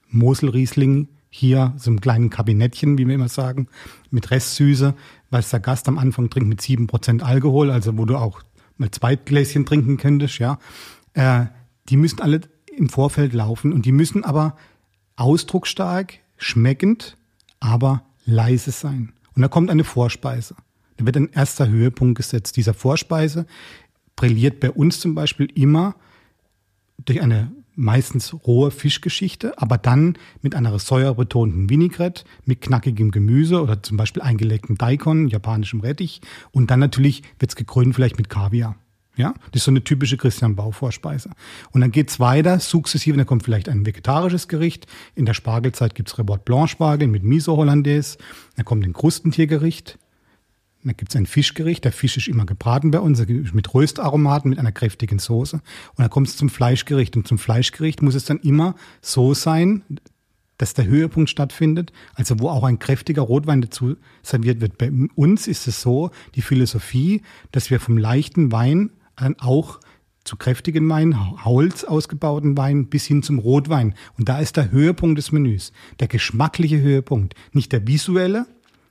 [0.08, 3.68] Moselriesling hier, so einem kleinen Kabinettchen, wie wir immer sagen,
[4.10, 4.94] mit Restsüße,
[5.30, 8.42] was der Gast am Anfang trinkt mit sieben Prozent Alkohol, also wo du auch
[8.76, 10.58] mal zwei Gläschen trinken könntest, ja.
[11.12, 11.46] Äh,
[11.88, 12.40] die müssen alle
[12.74, 14.56] im Vorfeld laufen und die müssen aber
[15.16, 17.16] ausdrucksstark, schmeckend,
[17.60, 19.12] aber leise sein.
[19.34, 20.54] Und da kommt eine Vorspeise.
[20.96, 22.56] Da wird ein erster Höhepunkt gesetzt.
[22.56, 23.46] Dieser Vorspeise
[24.16, 25.96] brilliert bei uns zum Beispiel immer
[27.04, 33.82] durch eine meistens rohe Fischgeschichte, aber dann mit einer säurebetonten Vinaigrette, mit knackigem Gemüse oder
[33.82, 36.20] zum Beispiel eingelegten Daikon, japanischem Rettich
[36.52, 38.76] und dann natürlich wird's gekrönt vielleicht mit Kaviar.
[39.16, 41.30] Ja, das ist so eine typische Christian Bau Vorspeise.
[41.70, 44.86] Und dann geht's weiter, sukzessive, dann kommt vielleicht ein vegetarisches Gericht.
[45.14, 48.18] In der Spargelzeit gibt's Rebord Blanc Spargel mit Miso Hollandaise.
[48.56, 49.98] Dann kommt ein Krustentiergericht.
[50.82, 51.84] Dann gibt's ein Fischgericht.
[51.84, 55.56] Der Fisch ist immer gebraten bei uns, mit Röstaromaten, mit einer kräftigen Soße.
[55.56, 57.16] Und dann kommt's zum Fleischgericht.
[57.16, 59.82] Und zum Fleischgericht muss es dann immer so sein,
[60.58, 64.78] dass der Höhepunkt stattfindet, also wo auch ein kräftiger Rotwein dazu serviert wird.
[64.78, 67.22] Bei uns ist es so, die Philosophie,
[67.52, 68.90] dass wir vom leichten Wein
[69.38, 69.80] auch
[70.24, 73.94] zu kräftigen Wein, Holz ausgebauten Wein bis hin zum Rotwein.
[74.18, 78.46] Und da ist der Höhepunkt des Menüs, der geschmackliche Höhepunkt, nicht der visuelle,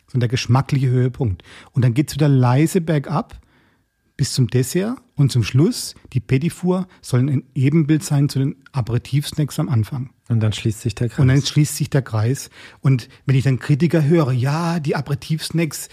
[0.05, 1.43] sondern der geschmackliche Höhepunkt.
[1.71, 3.39] Und dann geht's wieder leise bergab
[4.15, 8.55] bis zum Dessert und zum Schluss, die Petit Four sollen ein Ebenbild sein zu den
[8.71, 10.11] Aperitivsnacks am Anfang.
[10.29, 11.19] Und dann schließt sich der Kreis.
[11.19, 12.49] Und dann schließt sich der Kreis.
[12.81, 15.89] Und wenn ich dann Kritiker höre, ja, die Aperitivsnacks,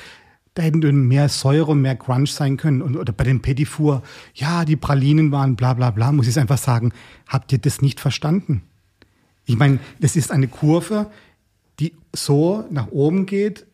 [0.60, 2.82] da hätten mehr Säure und mehr Crunch sein können.
[2.82, 3.68] Und, oder bei den Petit
[4.34, 6.92] ja, die Pralinen waren bla bla bla, muss ich einfach sagen,
[7.26, 8.62] habt ihr das nicht verstanden?
[9.46, 11.10] Ich meine, das ist eine Kurve,
[11.78, 13.66] die so nach oben geht,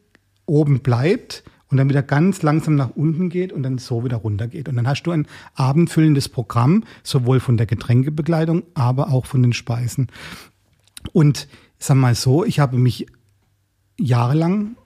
[0.46, 4.46] oben bleibt und dann wieder ganz langsam nach unten geht und dann so wieder runter
[4.46, 4.68] geht.
[4.68, 9.52] Und dann hast du ein abendfüllendes Programm, sowohl von der Getränkebekleidung, aber auch von den
[9.52, 10.06] Speisen.
[11.12, 11.48] Und
[11.80, 13.06] sag mal so, ich habe mich
[13.98, 14.76] jahrelang,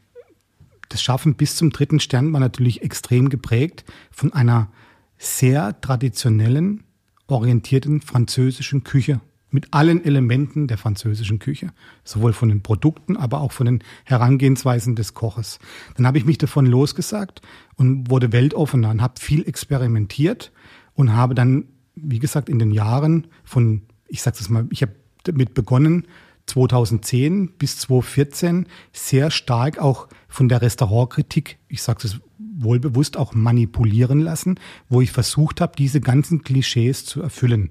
[0.90, 4.70] das Schaffen bis zum dritten Stern war natürlich extrem geprägt von einer
[5.16, 6.84] sehr traditionellen,
[7.26, 11.72] orientierten französischen Küche mit allen Elementen der französischen Küche,
[12.04, 15.58] sowohl von den Produkten, aber auch von den Herangehensweisen des Koches.
[15.96, 17.42] Dann habe ich mich davon losgesagt
[17.76, 20.52] und wurde weltoffener und habe viel experimentiert
[20.94, 24.94] und habe dann, wie gesagt, in den Jahren von, ich sage es mal, ich habe
[25.24, 26.06] damit begonnen,
[26.50, 32.20] 2010 bis 2014 sehr stark auch von der Restaurantkritik, ich sage es
[32.58, 34.58] wohlbewusst, auch manipulieren lassen,
[34.88, 37.70] wo ich versucht habe, diese ganzen Klischees zu erfüllen.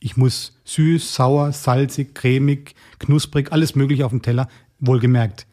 [0.00, 5.46] Ich muss süß, sauer, salzig, cremig, knusprig, alles mögliche auf dem Teller, wohlgemerkt.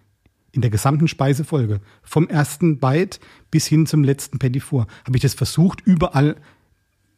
[0.52, 3.20] In der gesamten Speisefolge, vom ersten Bite
[3.52, 6.36] bis hin zum letzten Petit Four, habe ich das versucht, überall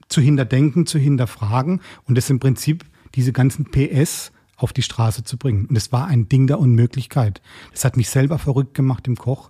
[0.07, 5.37] zu hinterdenken, zu hinterfragen und das im Prinzip diese ganzen PS auf die Straße zu
[5.37, 5.65] bringen.
[5.65, 7.41] Und es war ein Ding der Unmöglichkeit.
[7.71, 9.49] Das hat mich selber verrückt gemacht im Koch,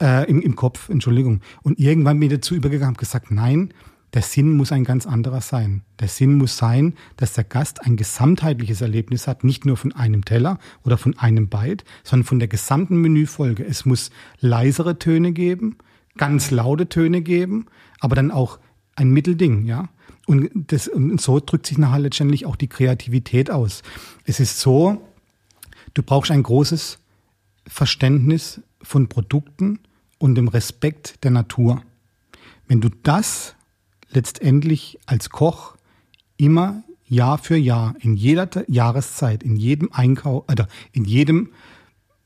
[0.00, 1.40] äh, im, im Kopf, Entschuldigung.
[1.62, 3.72] Und irgendwann bin ich dazu übergegangen und gesagt, nein,
[4.14, 5.82] der Sinn muss ein ganz anderer sein.
[6.00, 10.24] Der Sinn muss sein, dass der Gast ein gesamtheitliches Erlebnis hat, nicht nur von einem
[10.24, 13.66] Teller oder von einem Bite, sondern von der gesamten Menüfolge.
[13.66, 15.76] Es muss leisere Töne geben,
[16.16, 17.66] ganz laute Töne geben,
[18.00, 18.58] aber dann auch
[18.96, 19.88] ein Mittelding, ja.
[20.28, 23.82] Und, das, und so drückt sich nachher letztendlich auch die Kreativität aus.
[24.26, 25.00] Es ist so,
[25.94, 26.98] du brauchst ein großes
[27.66, 29.80] Verständnis von Produkten
[30.18, 31.82] und dem Respekt der Natur.
[32.66, 33.54] Wenn du das
[34.10, 35.76] letztendlich als Koch
[36.36, 41.52] immer Jahr für Jahr, in jeder Jahreszeit, in jedem Einkauf, oder in jedem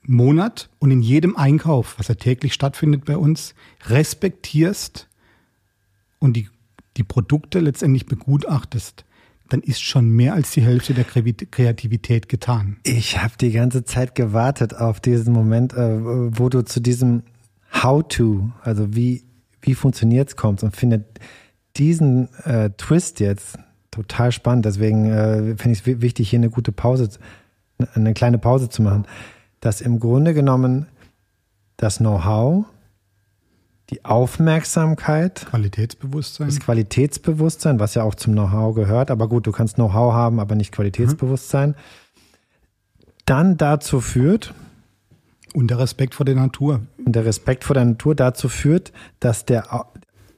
[0.05, 3.55] Monat und in jedem Einkauf, was ja täglich stattfindet bei uns,
[3.87, 5.07] respektierst
[6.19, 6.49] und die
[6.96, 9.05] die Produkte letztendlich begutachtest,
[9.48, 12.78] dann ist schon mehr als die Hälfte der Kreativität getan.
[12.85, 15.98] Ich habe die ganze Zeit gewartet auf diesen Moment, äh,
[16.38, 17.22] wo du zu diesem
[17.83, 19.24] How-to, also wie,
[19.61, 21.05] wie funktioniert es, kommst und finde
[21.76, 23.59] diesen äh, Twist jetzt
[23.90, 24.64] total spannend.
[24.64, 27.11] Deswegen äh, finde ich es wichtig, hier eine gute Pause,
[27.94, 29.07] eine kleine Pause zu machen.
[29.61, 30.87] Dass im Grunde genommen
[31.76, 32.64] das Know-how
[33.92, 35.46] die Aufmerksamkeit.
[35.50, 36.48] Qualitätsbewusstsein.
[36.48, 39.11] Das Qualitätsbewusstsein, was ja auch zum Know-how gehört.
[39.11, 41.70] Aber gut, du kannst Know-how haben, aber nicht Qualitätsbewusstsein.
[41.70, 41.74] Mhm.
[43.26, 44.55] Dann dazu führt.
[45.55, 46.81] Und der Respekt vor der Natur.
[47.05, 49.87] Und der Respekt vor der Natur dazu führt, dass der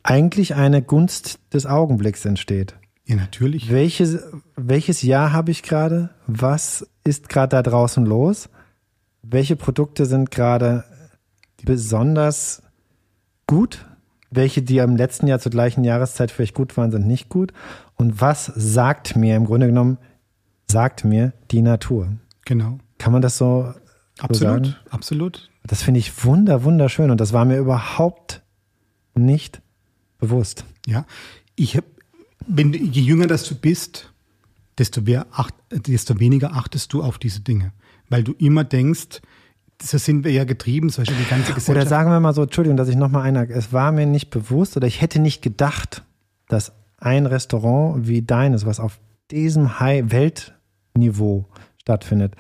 [0.03, 2.75] eigentlich eine Gunst des Augenblicks entsteht.
[3.07, 3.71] Ja, natürlich.
[3.71, 4.19] Welches,
[4.57, 6.11] welches Jahr habe ich gerade?
[6.27, 8.49] Was ist gerade da draußen los?
[9.23, 10.85] Welche Produkte sind gerade
[11.65, 12.64] besonders
[13.47, 13.87] gut,
[14.31, 17.53] welche, die im letzten Jahr zur gleichen Jahreszeit vielleicht gut waren, sind nicht gut.
[17.95, 19.99] Und was sagt mir im Grunde genommen,
[20.69, 22.09] sagt mir die Natur?
[22.45, 22.79] Genau.
[22.99, 23.73] Kann man das so,
[24.19, 24.77] absolut, so sagen?
[24.91, 25.51] Absolut.
[25.67, 28.43] Das finde ich wunder, wunderschön und das war mir überhaupt
[29.15, 29.63] nicht
[30.19, 30.65] bewusst.
[30.87, 31.07] Ja,
[31.57, 31.87] ich habe,
[32.47, 34.13] wenn je jünger das du bist,
[34.79, 37.73] desto, mehr acht, desto weniger achtest du auf diese Dinge,
[38.09, 39.23] weil du immer denkst,
[39.83, 41.69] so sind wir ja getrieben, zum Beispiel die ganze Gesellschaft.
[41.69, 43.53] Oder sagen wir mal so, Entschuldigung, dass ich nochmal einhake.
[43.53, 46.03] Es war mir nicht bewusst oder ich hätte nicht gedacht,
[46.49, 48.99] dass ein Restaurant wie deines, was auf
[49.31, 51.47] diesem High-Weltniveau
[51.81, 52.35] stattfindet,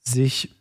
[0.00, 0.54] sich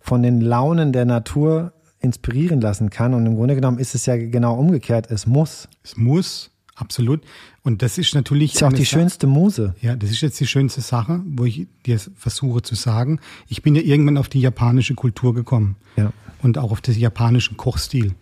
[0.00, 3.14] von den Launen der Natur inspirieren lassen kann.
[3.14, 5.10] Und im Grunde genommen ist es ja genau umgekehrt.
[5.10, 5.68] Es muss.
[5.82, 6.50] Es muss.
[6.74, 7.22] Absolut.
[7.62, 8.52] Und das ist natürlich.
[8.52, 9.74] Das ist auch die schönste Muse.
[9.82, 13.20] Ja, das ist jetzt die schönste Sache, wo ich dir versuche zu sagen.
[13.48, 15.76] Ich bin ja irgendwann auf die japanische Kultur gekommen.
[15.96, 16.12] Ja.
[16.42, 18.14] Und auch auf den japanischen Kochstil.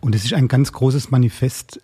[0.00, 1.80] Und es ist ein ganz großes Manifest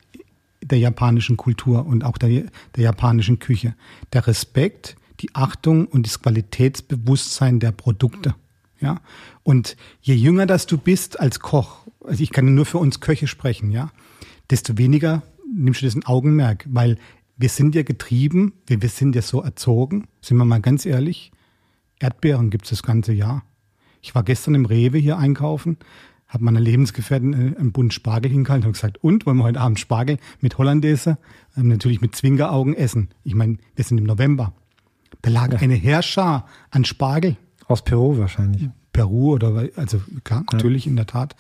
[0.61, 2.44] der japanischen Kultur und auch der,
[2.75, 3.75] der japanischen Küche.
[4.12, 8.35] Der Respekt, die Achtung und das Qualitätsbewusstsein der Produkte.
[8.81, 9.01] Ja.
[9.44, 13.29] Und je jünger das du bist als Koch, also ich kann nur für uns Köche
[13.29, 13.90] sprechen, ja,
[14.51, 15.23] desto weniger
[15.54, 16.98] nimmst du das in Augenmerk, weil
[17.36, 21.32] wir sind ja getrieben, wir, wir sind ja so erzogen, sind wir mal ganz ehrlich,
[21.98, 23.44] Erdbeeren gibt es das ganze Jahr.
[24.02, 25.78] Ich war gestern im Rewe hier einkaufen,
[26.28, 29.80] habe meiner Lebensgefährtin äh, einen Bund Spargel hingehalten und gesagt, und wollen wir heute Abend
[29.80, 31.18] Spargel mit Hollandaise,
[31.56, 33.10] ähm, natürlich mit Zwingeraugen essen.
[33.22, 34.52] Ich meine, wir sind im November.
[35.22, 35.58] Da lag ja.
[35.60, 37.36] eine Herrschar an Spargel.
[37.66, 38.68] Aus Peru wahrscheinlich.
[38.92, 40.90] Peru oder, also klar, natürlich ja.
[40.90, 41.34] in der Tat,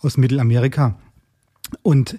[0.00, 0.98] aus Mittelamerika.
[1.82, 2.18] Und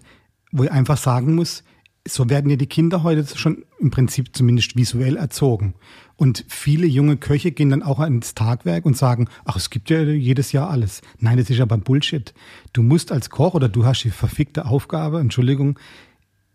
[0.52, 1.64] wo ich einfach sagen muss,
[2.08, 5.76] so werden ja die Kinder heute schon im Prinzip zumindest visuell erzogen.
[6.18, 10.02] Und viele junge Köche gehen dann auch ins Tagwerk und sagen, ach, es gibt ja
[10.04, 11.02] jedes Jahr alles.
[11.20, 12.34] Nein, das ist aber Bullshit.
[12.74, 15.80] Du musst als Koch oder du hast die verfickte Aufgabe, Entschuldigung,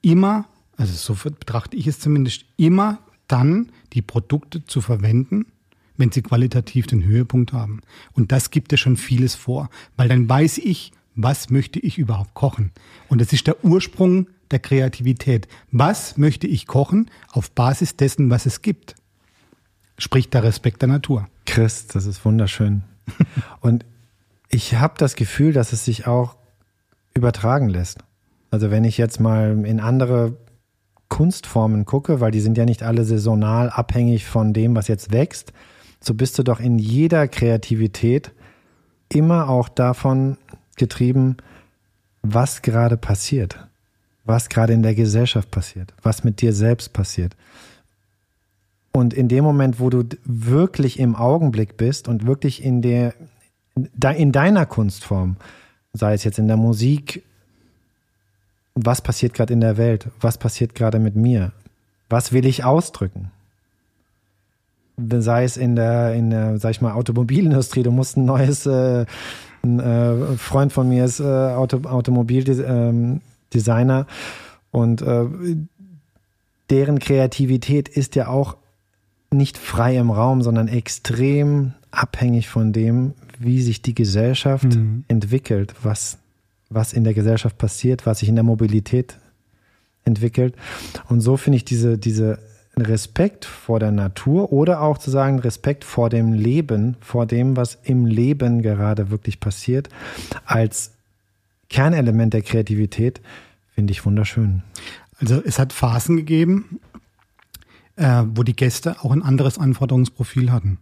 [0.03, 5.47] immer, also so betrachte ich es zumindest, immer dann die Produkte zu verwenden,
[5.97, 7.81] wenn sie qualitativ den Höhepunkt haben.
[8.13, 12.35] Und das gibt ja schon vieles vor, weil dann weiß ich, was möchte ich überhaupt
[12.35, 12.71] kochen.
[13.09, 15.49] Und das ist der Ursprung der Kreativität.
[15.73, 18.95] Was möchte ich kochen auf Basis dessen, was es gibt?
[19.99, 21.29] Sprich der Respekt der Natur.
[21.47, 22.85] Chris, das ist wunderschön.
[23.61, 23.85] Und
[24.51, 26.37] ich habe das Gefühl, dass es sich auch
[27.15, 27.99] übertragen lässt.
[28.51, 30.37] Also wenn ich jetzt mal in andere
[31.09, 35.53] Kunstformen gucke, weil die sind ja nicht alle saisonal abhängig von dem, was jetzt wächst,
[36.01, 38.33] so bist du doch in jeder Kreativität
[39.09, 40.37] immer auch davon
[40.77, 41.37] getrieben,
[42.23, 43.59] was gerade passiert
[44.27, 47.35] was gerade in der Gesellschaft passiert, was mit dir selbst passiert.
[48.93, 53.15] Und in dem Moment, wo du wirklich im Augenblick bist und wirklich in der,
[53.75, 55.37] in deiner Kunstform,
[55.93, 57.23] sei es jetzt in der Musik,
[58.75, 61.53] was passiert gerade in der Welt, was passiert gerade mit mir,
[62.09, 63.31] was will ich ausdrücken?
[64.97, 69.05] Sei es in der, in der, sag ich mal, Automobilindustrie, du musst ein neues, äh,
[69.67, 73.21] ein äh, Freund von mir ist äh, Auto, Automobil, ähm,
[73.53, 74.07] Designer
[74.71, 75.25] und äh,
[76.71, 78.57] deren Kreativität ist ja auch
[79.31, 85.05] nicht frei im Raum, sondern extrem abhängig von dem, wie sich die Gesellschaft mhm.
[85.09, 86.19] entwickelt, was,
[86.71, 89.19] was in der Gesellschaft passiert, was sich in der Mobilität
[90.05, 90.55] entwickelt.
[91.09, 92.39] Und so finde ich diese, diese
[92.79, 97.79] Respekt vor der Natur oder auch zu sagen Respekt vor dem Leben, vor dem, was
[97.83, 99.89] im Leben gerade wirklich passiert,
[100.45, 100.93] als
[101.71, 103.21] Kernelement der Kreativität
[103.75, 104.62] finde ich wunderschön.
[105.19, 106.81] Also es hat Phasen gegeben,
[107.97, 110.79] äh, wo die Gäste auch ein anderes Anforderungsprofil hatten.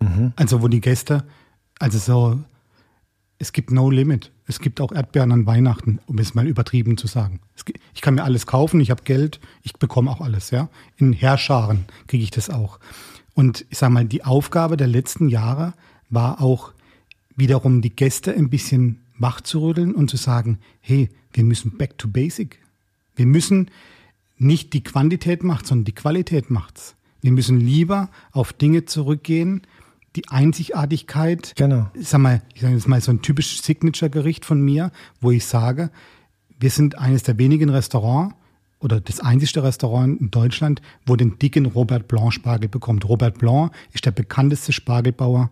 [0.00, 0.32] Mhm.
[0.36, 1.24] Also wo die Gäste,
[1.78, 2.40] also so,
[3.38, 4.30] es gibt no limit.
[4.46, 7.40] Es gibt auch Erdbeeren an Weihnachten, um es mal übertrieben zu sagen.
[7.94, 10.68] ich kann mir alles kaufen, ich habe Geld, ich bekomme auch alles, ja.
[10.96, 12.78] In Herrscharen kriege ich das auch.
[13.34, 15.74] Und ich sage mal, die Aufgabe der letzten Jahre
[16.10, 16.72] war auch
[17.36, 21.98] wiederum die Gäste ein bisschen wach zu rütteln und zu sagen, hey, wir müssen back
[21.98, 22.58] to basic.
[23.16, 23.70] Wir müssen
[24.36, 26.96] nicht die Quantität macht, sondern die Qualität macht's.
[27.22, 29.62] Wir müssen lieber auf Dinge zurückgehen,
[30.16, 31.54] die Einzigartigkeit.
[31.56, 31.90] Genau.
[31.98, 35.90] Sag mal, ich sage jetzt mal so ein typisches Signature-Gericht von mir, wo ich sage,
[36.58, 38.34] wir sind eines der wenigen Restaurants
[38.78, 43.08] oder das einzigste Restaurant in Deutschland, wo den dicken Robert Blanc Spargel bekommt.
[43.08, 45.50] Robert Blanc ist der bekannteste Spargelbauer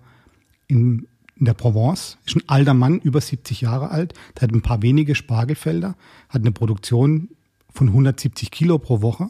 [0.68, 1.06] in
[1.42, 4.80] in der Provence, ist ein alter Mann, über 70 Jahre alt, der hat ein paar
[4.80, 5.96] wenige Spargelfelder,
[6.28, 7.30] hat eine Produktion
[7.74, 9.28] von 170 Kilo pro Woche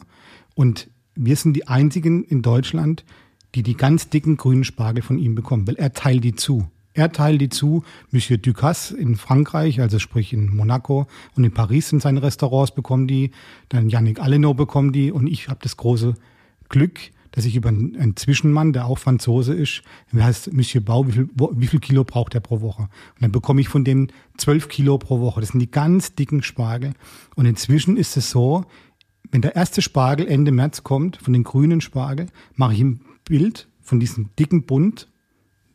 [0.53, 3.03] und wir sind die einzigen in Deutschland,
[3.55, 6.67] die die ganz dicken grünen Spargel von ihm bekommen, weil er teilt die zu.
[6.93, 7.83] Er teilt die zu.
[8.11, 13.07] Monsieur Ducasse in Frankreich, also sprich in Monaco und in Paris in seinen Restaurants bekommen
[13.07, 13.31] die.
[13.69, 16.13] Dann Yannick Aleno bekommen die und ich habe das große
[16.69, 16.99] Glück,
[17.31, 21.29] dass ich über einen Zwischenmann, der auch Franzose ist, der heißt Monsieur Bau, wie viel,
[21.33, 22.83] wie viel Kilo braucht er pro Woche?
[22.83, 25.41] Und dann bekomme ich von dem zwölf Kilo pro Woche.
[25.41, 26.93] Das sind die ganz dicken Spargel.
[27.35, 28.65] Und inzwischen ist es so,
[29.31, 33.67] wenn der erste Spargel Ende März kommt, von den grünen Spargel, mache ich ein Bild
[33.81, 35.09] von diesem dicken Bund.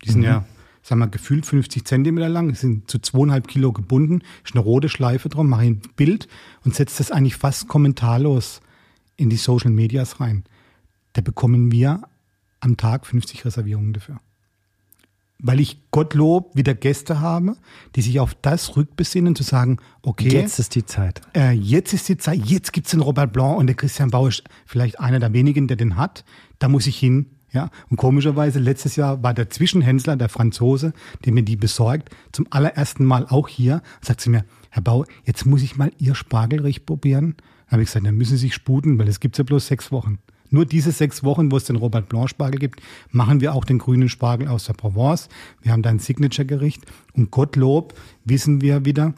[0.04, 0.26] Die sind mhm.
[0.26, 0.44] ja,
[0.82, 5.28] sagen wir, gefühlt 50 Zentimeter lang, sind zu zweieinhalb Kilo gebunden, ist eine rote Schleife
[5.28, 6.28] drum, mache ich ein Bild
[6.64, 8.61] und setze das eigentlich fast kommentarlos
[9.16, 10.44] in die Social Medias rein
[11.18, 12.02] da bekommen wir
[12.61, 14.20] am Tag 50 Reservierungen dafür.
[15.40, 17.56] Weil ich Gottlob wieder Gäste habe,
[17.96, 20.28] die sich auf das rückbesinnen, zu sagen, okay.
[20.28, 21.20] Jetzt ist die Zeit.
[21.34, 24.44] Äh, jetzt ist die Zeit, jetzt gibt's den Robert Blanc und der Christian Bauer ist
[24.64, 26.24] vielleicht einer der wenigen, der den hat.
[26.61, 27.26] Da muss ich hin.
[27.50, 30.92] Ja, und komischerweise letztes Jahr war der Zwischenhändler, der Franzose,
[31.24, 35.46] der mir die besorgt, zum allerersten Mal auch hier, sagt zu mir, Herr Bauer, jetzt
[35.46, 37.37] muss ich mal Ihr Spargelrich probieren.
[37.38, 39.90] Dann habe ich gesagt, dann müssen Sie sich sputen, weil es gibt's ja bloß sechs
[39.90, 40.18] Wochen.
[40.50, 42.80] Nur diese sechs Wochen, wo es den Robert Blanc Spargel gibt,
[43.11, 45.28] machen wir auch den grünen Spargel aus der Provence.
[45.62, 46.82] Wir haben da ein Signature-Gericht.
[47.14, 49.14] Und Gottlob wissen wir wieder,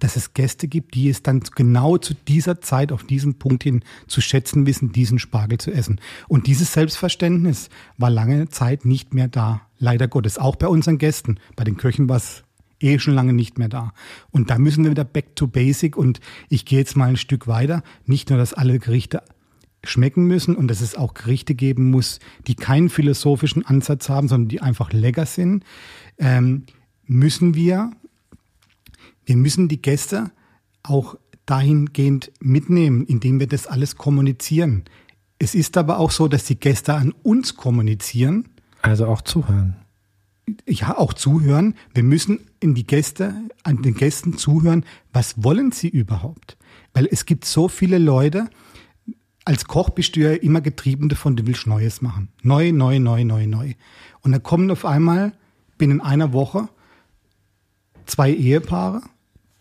[0.00, 3.82] dass es Gäste gibt, die es dann genau zu dieser Zeit, auf diesen Punkt hin
[4.06, 6.00] zu schätzen wissen, diesen Spargel zu essen.
[6.28, 9.62] Und dieses Selbstverständnis war lange Zeit nicht mehr da.
[9.78, 10.38] Leider Gottes.
[10.38, 11.38] Auch bei unseren Gästen.
[11.56, 12.44] Bei den Köchen war es
[12.80, 13.92] eh schon lange nicht mehr da.
[14.30, 15.96] Und da müssen wir wieder back to basic.
[15.96, 17.82] Und ich gehe jetzt mal ein Stück weiter.
[18.04, 19.22] Nicht nur, dass alle Gerichte
[19.84, 24.48] schmecken müssen und dass es auch Gerichte geben muss, die keinen philosophischen Ansatz haben, sondern
[24.48, 25.64] die einfach lecker sind,
[26.18, 26.64] ähm,
[27.06, 27.92] müssen wir,
[29.28, 30.30] wir müssen die Gäste
[30.82, 34.84] auch dahingehend mitnehmen, indem wir das alles kommunizieren.
[35.38, 38.48] Es ist aber auch so, dass die Gäste an uns kommunizieren.
[38.80, 39.76] Also auch zuhören.
[40.66, 41.74] Ja, auch zuhören.
[41.92, 46.56] Wir müssen in die Gäste, an den Gästen zuhören, was wollen sie überhaupt?
[46.94, 48.48] Weil es gibt so viele Leute,
[49.44, 52.30] als Koch bist du ja immer getrieben davon, du willst Neues machen.
[52.42, 53.74] Neu, neu, neu, neu, neu.
[54.22, 55.34] Und dann kommen auf einmal
[55.76, 56.70] binnen einer Woche
[58.08, 59.02] zwei Ehepaare,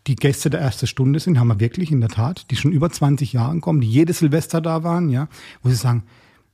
[0.07, 2.89] die Gäste der ersten Stunde sind, haben wir wirklich in der Tat, die schon über
[2.89, 5.27] 20 Jahre kommen, die jedes Silvester da waren, ja,
[5.61, 6.03] wo sie sagen,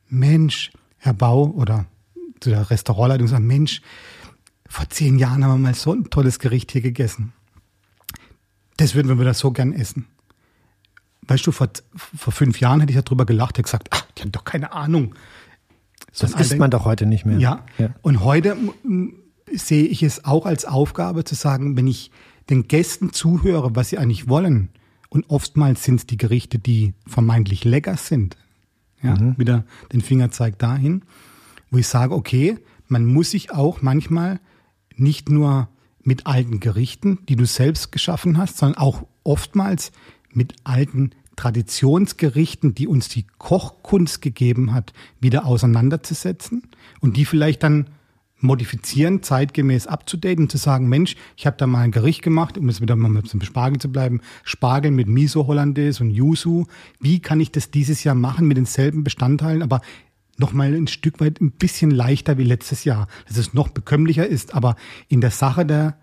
[0.10, 1.86] Mensch, Herr Bau oder
[2.40, 3.82] zu der Restaurantleitung sagen, Mensch,
[4.68, 7.32] vor zehn Jahren haben wir mal so ein tolles Gericht hier gegessen.
[8.78, 10.08] Das würden wir wieder so gern essen.
[11.28, 14.32] Weißt du, vor, vor fünf Jahren hätte ich darüber gelacht, hätte gesagt, ach, die haben
[14.32, 15.14] doch keine Ahnung.
[16.12, 17.38] So das isst man doch heute nicht mehr.
[17.38, 17.66] Ja.
[17.78, 17.90] ja.
[18.02, 18.58] Und heute
[19.52, 22.12] sehe ich es auch als Aufgabe zu sagen, wenn ich
[22.50, 24.70] den Gästen zuhöre, was sie eigentlich wollen,
[25.10, 28.36] und oftmals sind es die Gerichte, die vermeintlich lecker sind,
[29.04, 29.38] ja, mhm.
[29.38, 31.04] wieder den Finger zeigt dahin,
[31.70, 34.40] wo ich sage, okay, man muss sich auch manchmal
[34.96, 35.68] nicht nur
[36.02, 39.92] mit alten Gerichten, die du selbst geschaffen hast, sondern auch oftmals
[40.32, 46.64] mit alten Traditionsgerichten, die uns die Kochkunst gegeben hat, wieder auseinanderzusetzen
[47.02, 47.88] und die vielleicht dann
[48.44, 52.82] modifizieren, zeitgemäß abzudaten, zu sagen, Mensch, ich habe da mal ein Gericht gemacht, um jetzt
[52.82, 56.68] wieder mal mit dem Spargel zu bleiben, Spargel mit Miso Hollandaise und Yuzu.
[57.00, 59.82] Wie kann ich das dieses Jahr machen mit denselben Bestandteilen, aber
[60.38, 64.28] noch mal ein Stück weit ein bisschen leichter wie letztes Jahr, dass es noch bekömmlicher
[64.28, 64.76] ist, aber
[65.08, 65.98] in der Sache der,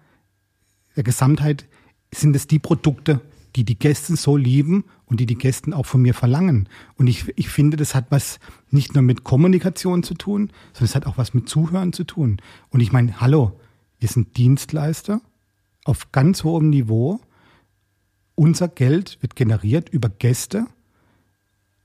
[0.97, 1.67] der Gesamtheit
[2.13, 3.21] sind es die Produkte,
[3.57, 6.69] die die Gäste so lieben und die die Gäste auch von mir verlangen.
[6.97, 8.39] Und ich, ich finde, das hat was
[8.71, 12.41] nicht nur mit Kommunikation zu tun, sondern es hat auch was mit Zuhören zu tun.
[12.71, 13.59] Und ich meine, hallo,
[13.99, 15.21] wir sind Dienstleister
[15.85, 17.21] auf ganz hohem Niveau.
[18.37, 20.67] Unser Geld wird generiert über Gäste.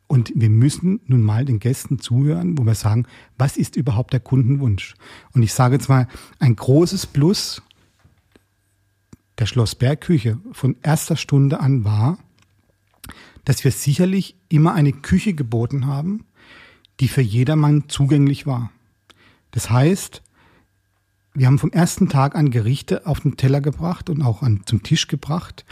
[0.07, 3.07] Und wir müssen nun mal den Gästen zuhören, wo wir sagen,
[3.39, 4.93] was ist überhaupt der Kundenwunsch?
[5.33, 6.07] Und ich sage jetzt mal,
[6.37, 7.63] ein großes Plus
[9.39, 12.19] der Schlossbergküche von erster Stunde an war,
[13.45, 16.25] dass wir sicherlich immer eine Küche geboten haben,
[16.99, 18.71] die für jedermann zugänglich war.
[19.51, 20.21] Das heißt,
[21.33, 24.83] wir haben vom ersten Tag an Gerichte auf den Teller gebracht und auch an, zum
[24.83, 25.65] Tisch gebracht,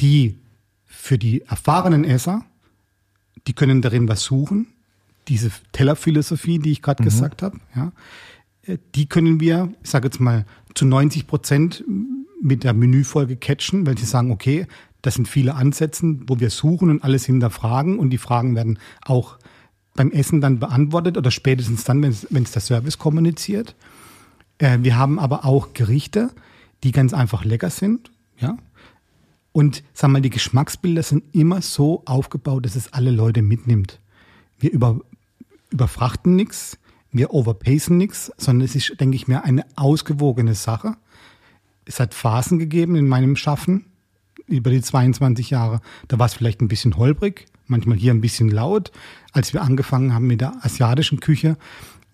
[0.00, 0.36] die
[0.84, 2.44] für die erfahrenen Esser,
[3.46, 4.66] die können darin was suchen,
[5.28, 7.06] diese Tellerphilosophie, die ich gerade mhm.
[7.06, 7.92] gesagt habe, ja,
[8.94, 10.44] die können wir, ich sage jetzt mal,
[10.74, 11.84] zu 90 Prozent
[12.40, 14.66] mit der Menüfolge catchen, weil sie sagen, okay,
[15.02, 19.38] das sind viele Ansätze, wo wir suchen und alles hinterfragen und die Fragen werden auch
[19.94, 23.74] beim Essen dann beantwortet oder spätestens dann, wenn es der Service kommuniziert.
[24.58, 26.30] Äh, wir haben aber auch Gerichte,
[26.84, 28.56] die ganz einfach lecker sind, ja.
[29.50, 33.98] Und sag mal, die Geschmacksbilder sind immer so aufgebaut, dass es alle Leute mitnimmt.
[34.60, 35.00] Wir über,
[35.70, 36.78] überfrachten nichts,
[37.10, 40.96] wir overpacen nichts, sondern es ist, denke ich mir, eine ausgewogene Sache
[41.88, 43.86] es hat Phasen gegeben in meinem Schaffen
[44.48, 45.80] über die 22 Jahre.
[46.08, 48.90] Da war es vielleicht ein bisschen holprig, manchmal hier ein bisschen laut.
[49.32, 51.56] Als wir angefangen haben mit der asiatischen Küche,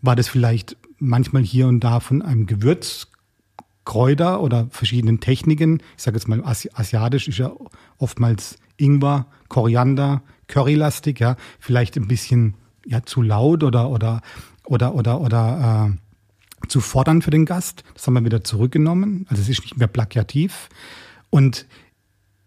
[0.03, 5.81] war das vielleicht manchmal hier und da von einem Gewürzkräuter oder verschiedenen Techniken.
[5.97, 7.53] Ich sage jetzt mal, asiatisch ist ja
[7.99, 12.55] oftmals Ingwer, Koriander, Currylastig, ja, vielleicht ein bisschen
[12.87, 14.21] ja zu laut oder oder
[14.65, 17.85] oder oder oder äh, zu fordern für den Gast.
[17.95, 19.27] Das haben wir wieder zurückgenommen.
[19.29, 20.69] Also es ist nicht mehr plagiativ.
[21.31, 21.67] Und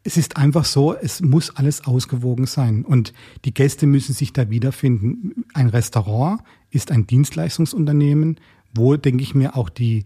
[0.08, 2.86] es ist einfach so, es muss alles ausgewogen sein.
[2.86, 3.12] Und
[3.44, 5.44] die Gäste müssen sich da wiederfinden.
[5.54, 6.40] Ein Restaurant
[6.70, 8.40] ist ein Dienstleistungsunternehmen,
[8.74, 10.06] wo, denke ich mir, auch die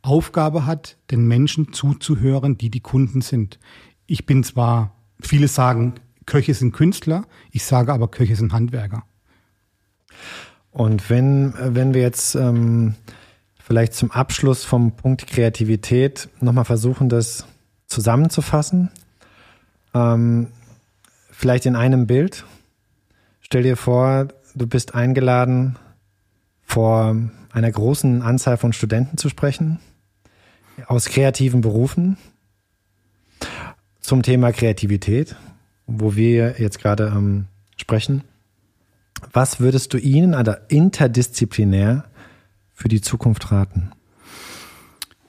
[0.00, 3.58] Aufgabe hat, den Menschen zuzuhören, die die Kunden sind.
[4.06, 9.04] Ich bin zwar, viele sagen, Köche sind Künstler, ich sage aber, Köche sind Handwerker.
[10.70, 12.94] Und wenn, wenn wir jetzt ähm,
[13.62, 17.46] vielleicht zum Abschluss vom Punkt Kreativität nochmal versuchen, das
[17.86, 18.90] zusammenzufassen,
[19.94, 20.48] ähm,
[21.30, 22.44] vielleicht in einem Bild.
[23.40, 25.76] Stell dir vor, du bist eingeladen,
[26.62, 27.16] vor
[27.52, 29.78] einer großen Anzahl von Studenten zu sprechen,
[30.86, 32.18] aus kreativen Berufen,
[34.00, 35.36] zum Thema Kreativität,
[35.86, 38.22] wo wir jetzt gerade ähm, sprechen.
[39.32, 42.04] Was würdest du ihnen also interdisziplinär
[42.72, 43.90] für die Zukunft raten?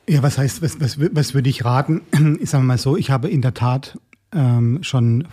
[0.10, 2.02] Ja, was heißt, was, was, was würde ich raten?
[2.42, 4.00] Ich sage mal so, ich habe in der Tat
[4.32, 5.28] ähm, schon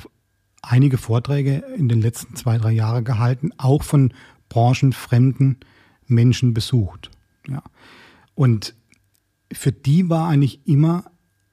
[0.62, 4.12] einige Vorträge in den letzten zwei, drei Jahren gehalten, auch von
[4.48, 5.58] branchenfremden
[6.06, 7.10] Menschen besucht.
[7.48, 7.62] Ja.
[8.34, 8.74] Und
[9.52, 11.04] für die war eigentlich immer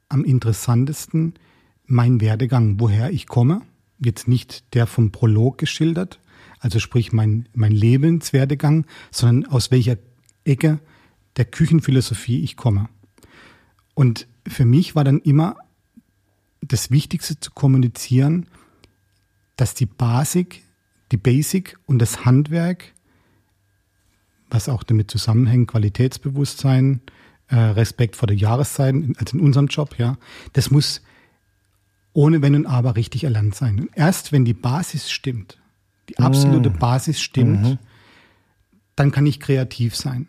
[0.10, 1.36] am interessantesten,
[1.86, 3.62] mein Werdegang, woher ich komme.
[4.00, 6.20] Jetzt nicht der vom Prolog geschildert,
[6.60, 9.98] also sprich mein, mein Lebenswerdegang, sondern aus welcher
[10.44, 10.80] Ecke
[11.38, 12.90] der Küchenphilosophie ich komme.
[14.02, 15.58] Und für mich war dann immer
[16.62, 18.48] das Wichtigste zu kommunizieren,
[19.58, 20.64] dass die Basic,
[21.12, 22.94] die Basic und das Handwerk,
[24.50, 27.02] was auch damit zusammenhängt, Qualitätsbewusstsein,
[27.50, 30.18] äh, Respekt vor der Jahreszeit, also in unserem Job, ja,
[30.54, 31.04] das muss
[32.14, 33.82] ohne Wenn und Aber richtig erlernt sein.
[33.82, 35.60] Und erst wenn die Basis stimmt,
[36.10, 36.80] die absolute mm.
[36.80, 37.78] Basis stimmt, mhm.
[38.96, 40.26] dann kann ich kreativ sein.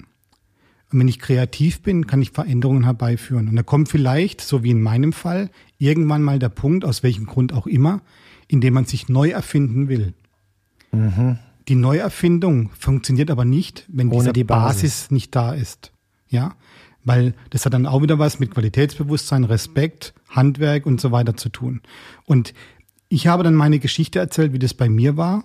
[0.92, 3.48] Und wenn ich kreativ bin, kann ich Veränderungen herbeiführen.
[3.48, 7.26] Und da kommt vielleicht, so wie in meinem Fall, irgendwann mal der Punkt, aus welchem
[7.26, 8.02] Grund auch immer,
[8.48, 10.12] in dem man sich neu erfinden will.
[10.92, 11.38] Mhm.
[11.68, 14.82] Die Neuerfindung funktioniert aber nicht, wenn Ohne diese die Basis.
[14.82, 15.92] Basis nicht da ist.
[16.28, 16.54] Ja,
[17.04, 21.48] weil das hat dann auch wieder was mit Qualitätsbewusstsein, Respekt, Handwerk und so weiter zu
[21.48, 21.80] tun.
[22.24, 22.54] Und
[23.08, 25.44] ich habe dann meine Geschichte erzählt, wie das bei mir war.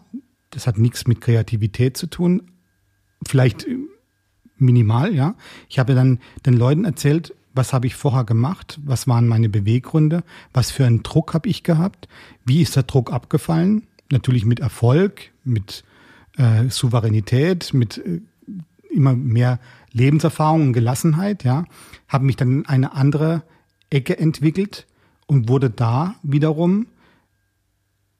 [0.49, 2.51] Das hat nichts mit Kreativität zu tun.
[3.25, 3.67] Vielleicht
[4.57, 5.35] minimal, ja.
[5.69, 10.23] Ich habe dann den Leuten erzählt, was habe ich vorher gemacht, was waren meine Beweggründe,
[10.53, 12.07] was für einen Druck habe ich gehabt,
[12.45, 15.83] wie ist der Druck abgefallen, natürlich mit Erfolg, mit
[16.37, 18.21] äh, Souveränität, mit äh,
[18.89, 19.59] immer mehr
[19.91, 21.65] Lebenserfahrung und Gelassenheit, ja,
[22.07, 23.43] habe mich dann in eine andere
[23.89, 24.85] Ecke entwickelt
[25.25, 26.87] und wurde da wiederum,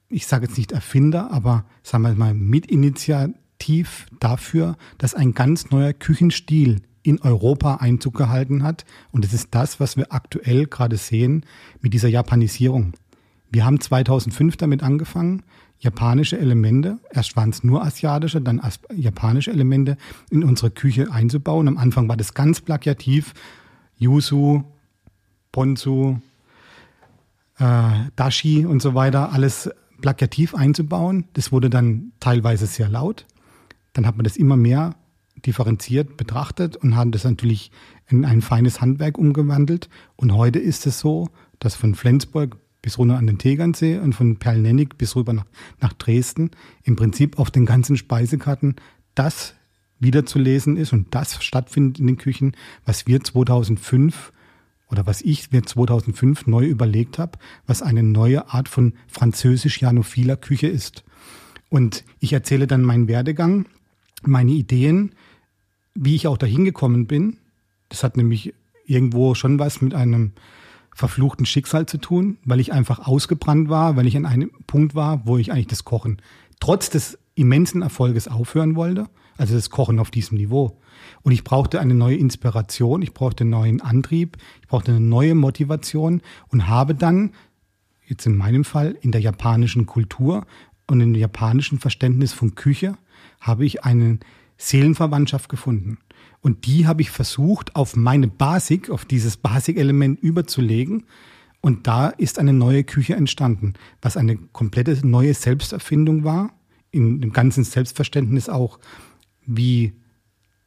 [0.08, 2.34] ich sage jetzt nicht Erfinder, aber sagen wir mal
[3.58, 8.84] mitinitiativ dafür, dass ein ganz neuer Küchenstil in Europa Einzug gehalten hat.
[9.12, 11.44] Und es ist das, was wir aktuell gerade sehen
[11.80, 12.92] mit dieser Japanisierung.
[13.50, 15.42] Wir haben 2005 damit angefangen,
[15.78, 18.60] japanische Elemente, erst waren es nur asiatische, dann
[18.94, 19.96] japanische Elemente
[20.30, 21.68] in unsere Küche einzubauen.
[21.68, 23.32] Am Anfang war das ganz plakativ.
[23.96, 24.64] Yuzu,
[25.50, 26.20] Ponzu,
[27.58, 31.24] äh, Dashi und so weiter, alles plakativ einzubauen.
[31.32, 33.24] Das wurde dann teilweise sehr laut.
[33.98, 34.94] Dann hat man das immer mehr
[35.44, 37.72] differenziert betrachtet und hat das natürlich
[38.06, 39.88] in ein feines Handwerk umgewandelt.
[40.14, 44.36] Und heute ist es so, dass von Flensburg bis runter an den Tegernsee und von
[44.36, 45.46] Perlnennig bis rüber nach,
[45.80, 46.52] nach Dresden
[46.84, 48.76] im Prinzip auf den ganzen Speisekarten
[49.16, 49.56] das
[49.98, 52.52] wiederzulesen ist und das stattfindet in den Küchen,
[52.86, 54.32] was wir 2005
[54.90, 57.36] oder was ich mir 2005 neu überlegt habe,
[57.66, 61.02] was eine neue Art von französisch-janophiler Küche ist.
[61.68, 63.66] Und ich erzähle dann meinen Werdegang,
[64.26, 65.12] meine Ideen,
[65.94, 67.38] wie ich auch dahin gekommen bin.
[67.88, 68.54] Das hat nämlich
[68.86, 70.32] irgendwo schon was mit einem
[70.94, 75.26] verfluchten Schicksal zu tun, weil ich einfach ausgebrannt war, weil ich an einem Punkt war,
[75.26, 76.20] wo ich eigentlich das Kochen
[76.60, 80.80] trotz des immensen Erfolges aufhören wollte, also das Kochen auf diesem Niveau.
[81.22, 85.36] Und ich brauchte eine neue Inspiration, ich brauchte einen neuen Antrieb, ich brauchte eine neue
[85.36, 87.30] Motivation und habe dann,
[88.06, 90.46] jetzt in meinem Fall, in der japanischen Kultur
[90.88, 92.96] und im japanischen Verständnis von Küche,
[93.40, 94.18] habe ich eine
[94.56, 95.98] Seelenverwandtschaft gefunden.
[96.40, 101.04] Und die habe ich versucht, auf meine Basic, auf dieses Basic-Element überzulegen.
[101.60, 106.52] Und da ist eine neue Küche entstanden, was eine komplette neue Selbsterfindung war,
[106.90, 108.78] in dem ganzen Selbstverständnis auch,
[109.46, 109.92] wie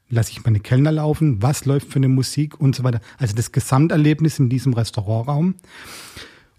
[0.09, 2.99] lasse ich meine Kellner laufen, was läuft für eine Musik und so weiter.
[3.17, 5.55] Also das Gesamterlebnis in diesem Restaurantraum.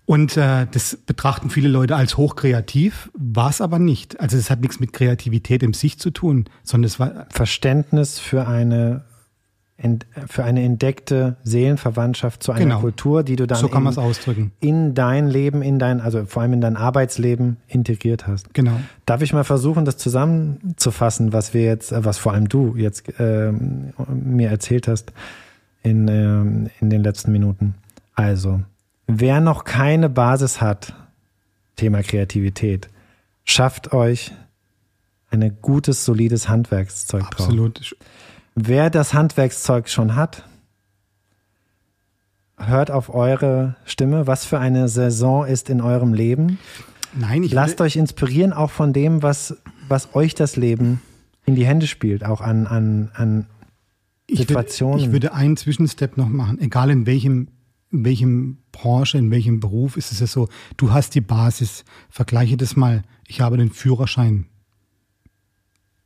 [0.05, 4.21] Und äh, das betrachten viele Leute als hochkreativ, war es aber nicht.
[4.21, 8.47] Also es hat nichts mit Kreativität im Sich zu tun, sondern es war Verständnis für
[8.47, 9.05] eine
[10.29, 12.81] für eine entdeckte Seelenverwandtschaft zu einer genau.
[12.81, 14.53] Kultur, die du dann so kann in, ausdrücken.
[14.61, 18.55] in dein Leben, in dein, also vor allem in dein Arbeitsleben integriert hast.
[18.55, 18.79] Genau.
[19.07, 23.51] Darf ich mal versuchen, das zusammenzufassen, was wir jetzt, was vor allem du jetzt äh,
[23.51, 25.13] mir erzählt hast
[25.83, 27.75] in, äh, in den letzten Minuten?
[28.15, 28.61] Also,
[29.15, 30.95] Wer noch keine Basis hat,
[31.77, 32.89] Thema Kreativität,
[33.45, 34.33] schafft euch
[35.31, 37.47] ein gutes, solides Handwerkszeug drauf.
[37.47, 37.95] Absolut.
[38.55, 40.45] Wer das Handwerkszeug schon hat,
[42.57, 44.27] hört auf eure Stimme.
[44.27, 46.59] Was für eine Saison ist in eurem Leben?
[47.13, 49.59] Nein, ich Lasst euch inspirieren auch von dem, was,
[49.89, 51.03] was euch das Leben
[51.45, 53.47] in die Hände spielt, auch an, an, an
[54.31, 54.99] Situationen.
[54.99, 57.49] Ich würde, ich würde einen Zwischenstep noch machen, egal in welchem
[57.93, 61.85] in welchem Branche, in welchem Beruf ist es ja so, du hast die Basis.
[62.09, 63.03] Vergleiche das mal.
[63.29, 64.47] Ich habe den Führerschein.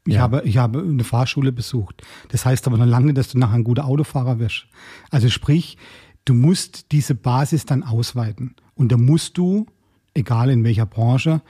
[0.06, 0.20] Ich, ja.
[0.20, 2.02] habe, ich habe eine Fahrschule besucht.
[2.28, 4.66] Das heißt aber noch lange, dass du nachher ein guter Autofahrer wirst.
[5.10, 5.78] Also sprich,
[6.24, 8.54] du musst diese Basis dann ausweiten.
[8.74, 9.66] Und da musst du,
[10.14, 11.40] egal in welcher Branche,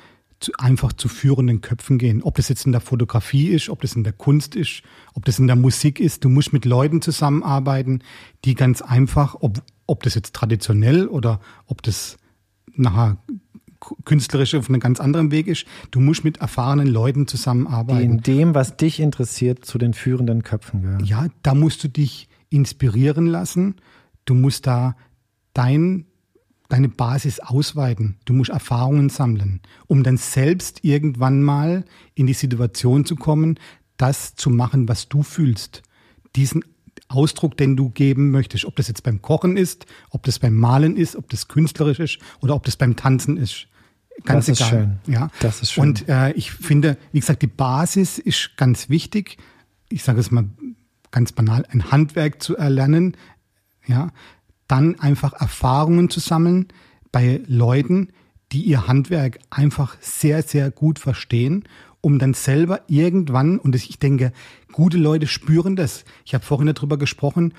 [0.40, 2.22] zu, einfach zu führenden Köpfen gehen.
[2.22, 4.82] Ob das jetzt in der Fotografie ist, ob das in der Kunst ist,
[5.14, 6.24] ob das in der Musik ist.
[6.24, 8.02] Du musst mit Leuten zusammenarbeiten,
[8.44, 12.16] die ganz einfach, ob, ob das jetzt traditionell oder ob das
[12.74, 13.18] nachher
[14.04, 15.66] künstlerisch auf einem ganz anderen Weg ist.
[15.90, 18.22] Du musst mit erfahrenen Leuten zusammenarbeiten.
[18.22, 21.04] Die in dem, was dich interessiert, zu den führenden Köpfen gehören.
[21.04, 23.76] Ja, da musst du dich inspirieren lassen.
[24.24, 24.96] Du musst da
[25.54, 26.06] dein,
[26.68, 28.16] deine Basis ausweiten.
[28.24, 31.84] Du musst Erfahrungen sammeln, um dann selbst irgendwann mal
[32.14, 33.58] in die Situation zu kommen,
[33.96, 35.82] das zu machen, was du fühlst.
[36.34, 36.64] Diesen
[37.08, 40.96] Ausdruck, den du geben möchtest, ob das jetzt beim Kochen ist, ob das beim Malen
[40.96, 43.68] ist, ob das künstlerisch ist oder ob das beim Tanzen ist.
[44.24, 44.66] Ganz das egal.
[44.66, 45.14] ist schön.
[45.14, 45.30] Ja.
[45.40, 45.84] Das ist schön.
[45.84, 49.36] Und äh, ich finde, wie gesagt, die Basis ist ganz wichtig.
[49.88, 50.48] Ich sage es mal
[51.10, 53.16] ganz banal, ein Handwerk zu erlernen,
[53.86, 54.10] ja,
[54.68, 56.68] dann einfach Erfahrungen zu sammeln
[57.12, 58.10] bei Leuten,
[58.52, 61.64] die ihr Handwerk einfach sehr, sehr gut verstehen,
[62.00, 64.32] um dann selber irgendwann, und ich denke,
[64.72, 66.04] gute Leute spüren das.
[66.24, 67.54] Ich habe vorhin darüber gesprochen,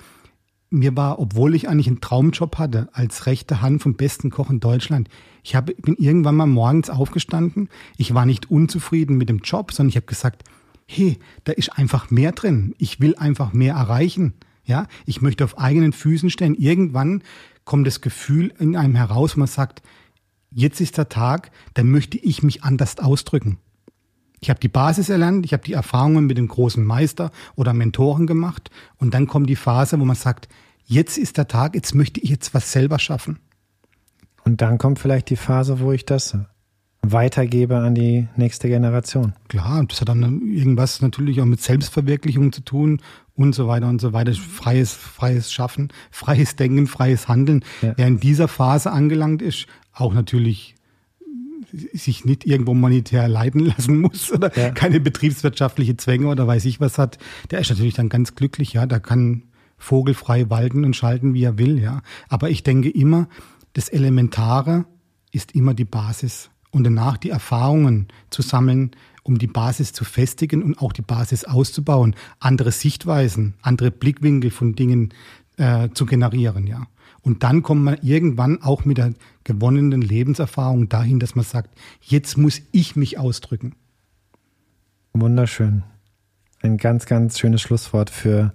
[0.70, 4.60] mir war, obwohl ich eigentlich einen Traumjob hatte, als rechte Hand vom besten Koch in
[4.60, 5.08] Deutschland,
[5.42, 9.90] ich hab, bin irgendwann mal morgens aufgestanden, ich war nicht unzufrieden mit dem Job, sondern
[9.90, 10.44] ich habe gesagt,
[10.86, 12.74] hey, da ist einfach mehr drin.
[12.78, 14.34] Ich will einfach mehr erreichen.
[14.64, 16.54] Ja, ich möchte auf eigenen Füßen stehen.
[16.54, 17.22] Irgendwann
[17.64, 19.82] kommt das Gefühl in einem heraus, wo man sagt,
[20.50, 23.58] jetzt ist der Tag, da möchte ich mich anders ausdrücken.
[24.40, 28.26] Ich habe die Basis erlernt, ich habe die Erfahrungen mit dem großen Meister oder Mentoren
[28.26, 30.48] gemacht und dann kommt die Phase, wo man sagt,
[30.84, 33.38] jetzt ist der Tag, jetzt möchte ich jetzt was selber schaffen.
[34.44, 36.36] Und dann kommt vielleicht die Phase, wo ich das
[37.02, 39.34] weitergebe an die nächste Generation.
[39.48, 43.00] Klar, das hat dann irgendwas natürlich auch mit Selbstverwirklichung zu tun
[43.34, 44.32] und so weiter und so weiter.
[44.32, 47.64] Freies, freies Schaffen, freies Denken, freies Handeln.
[47.82, 47.94] Ja.
[47.96, 50.74] Wer in dieser Phase angelangt ist, auch natürlich
[51.92, 54.70] sich nicht irgendwo monetär leiden lassen muss oder ja.
[54.70, 57.18] keine betriebswirtschaftliche Zwänge oder weiß ich was hat,
[57.50, 59.44] der ist natürlich dann ganz glücklich, ja, da kann
[59.76, 62.02] vogelfrei walten und schalten, wie er will, ja.
[62.28, 63.28] Aber ich denke immer,
[63.74, 64.86] das Elementare
[65.30, 68.90] ist immer die Basis und danach die Erfahrungen zu sammeln,
[69.22, 74.74] um die Basis zu festigen und auch die Basis auszubauen, andere Sichtweisen, andere Blickwinkel von
[74.74, 75.14] Dingen
[75.58, 76.86] äh, zu generieren, ja.
[77.20, 79.12] Und dann kommt man irgendwann auch mit der
[79.48, 81.70] gewonnenen Lebenserfahrung dahin, dass man sagt,
[82.02, 83.74] jetzt muss ich mich ausdrücken.
[85.14, 85.84] Wunderschön.
[86.60, 88.52] Ein ganz, ganz schönes Schlusswort für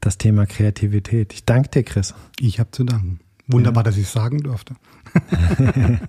[0.00, 1.32] das Thema Kreativität.
[1.32, 2.14] Ich danke dir, Chris.
[2.38, 3.20] Ich habe zu danken.
[3.46, 3.84] Wunderbar, ja.
[3.84, 4.74] dass ich es sagen durfte.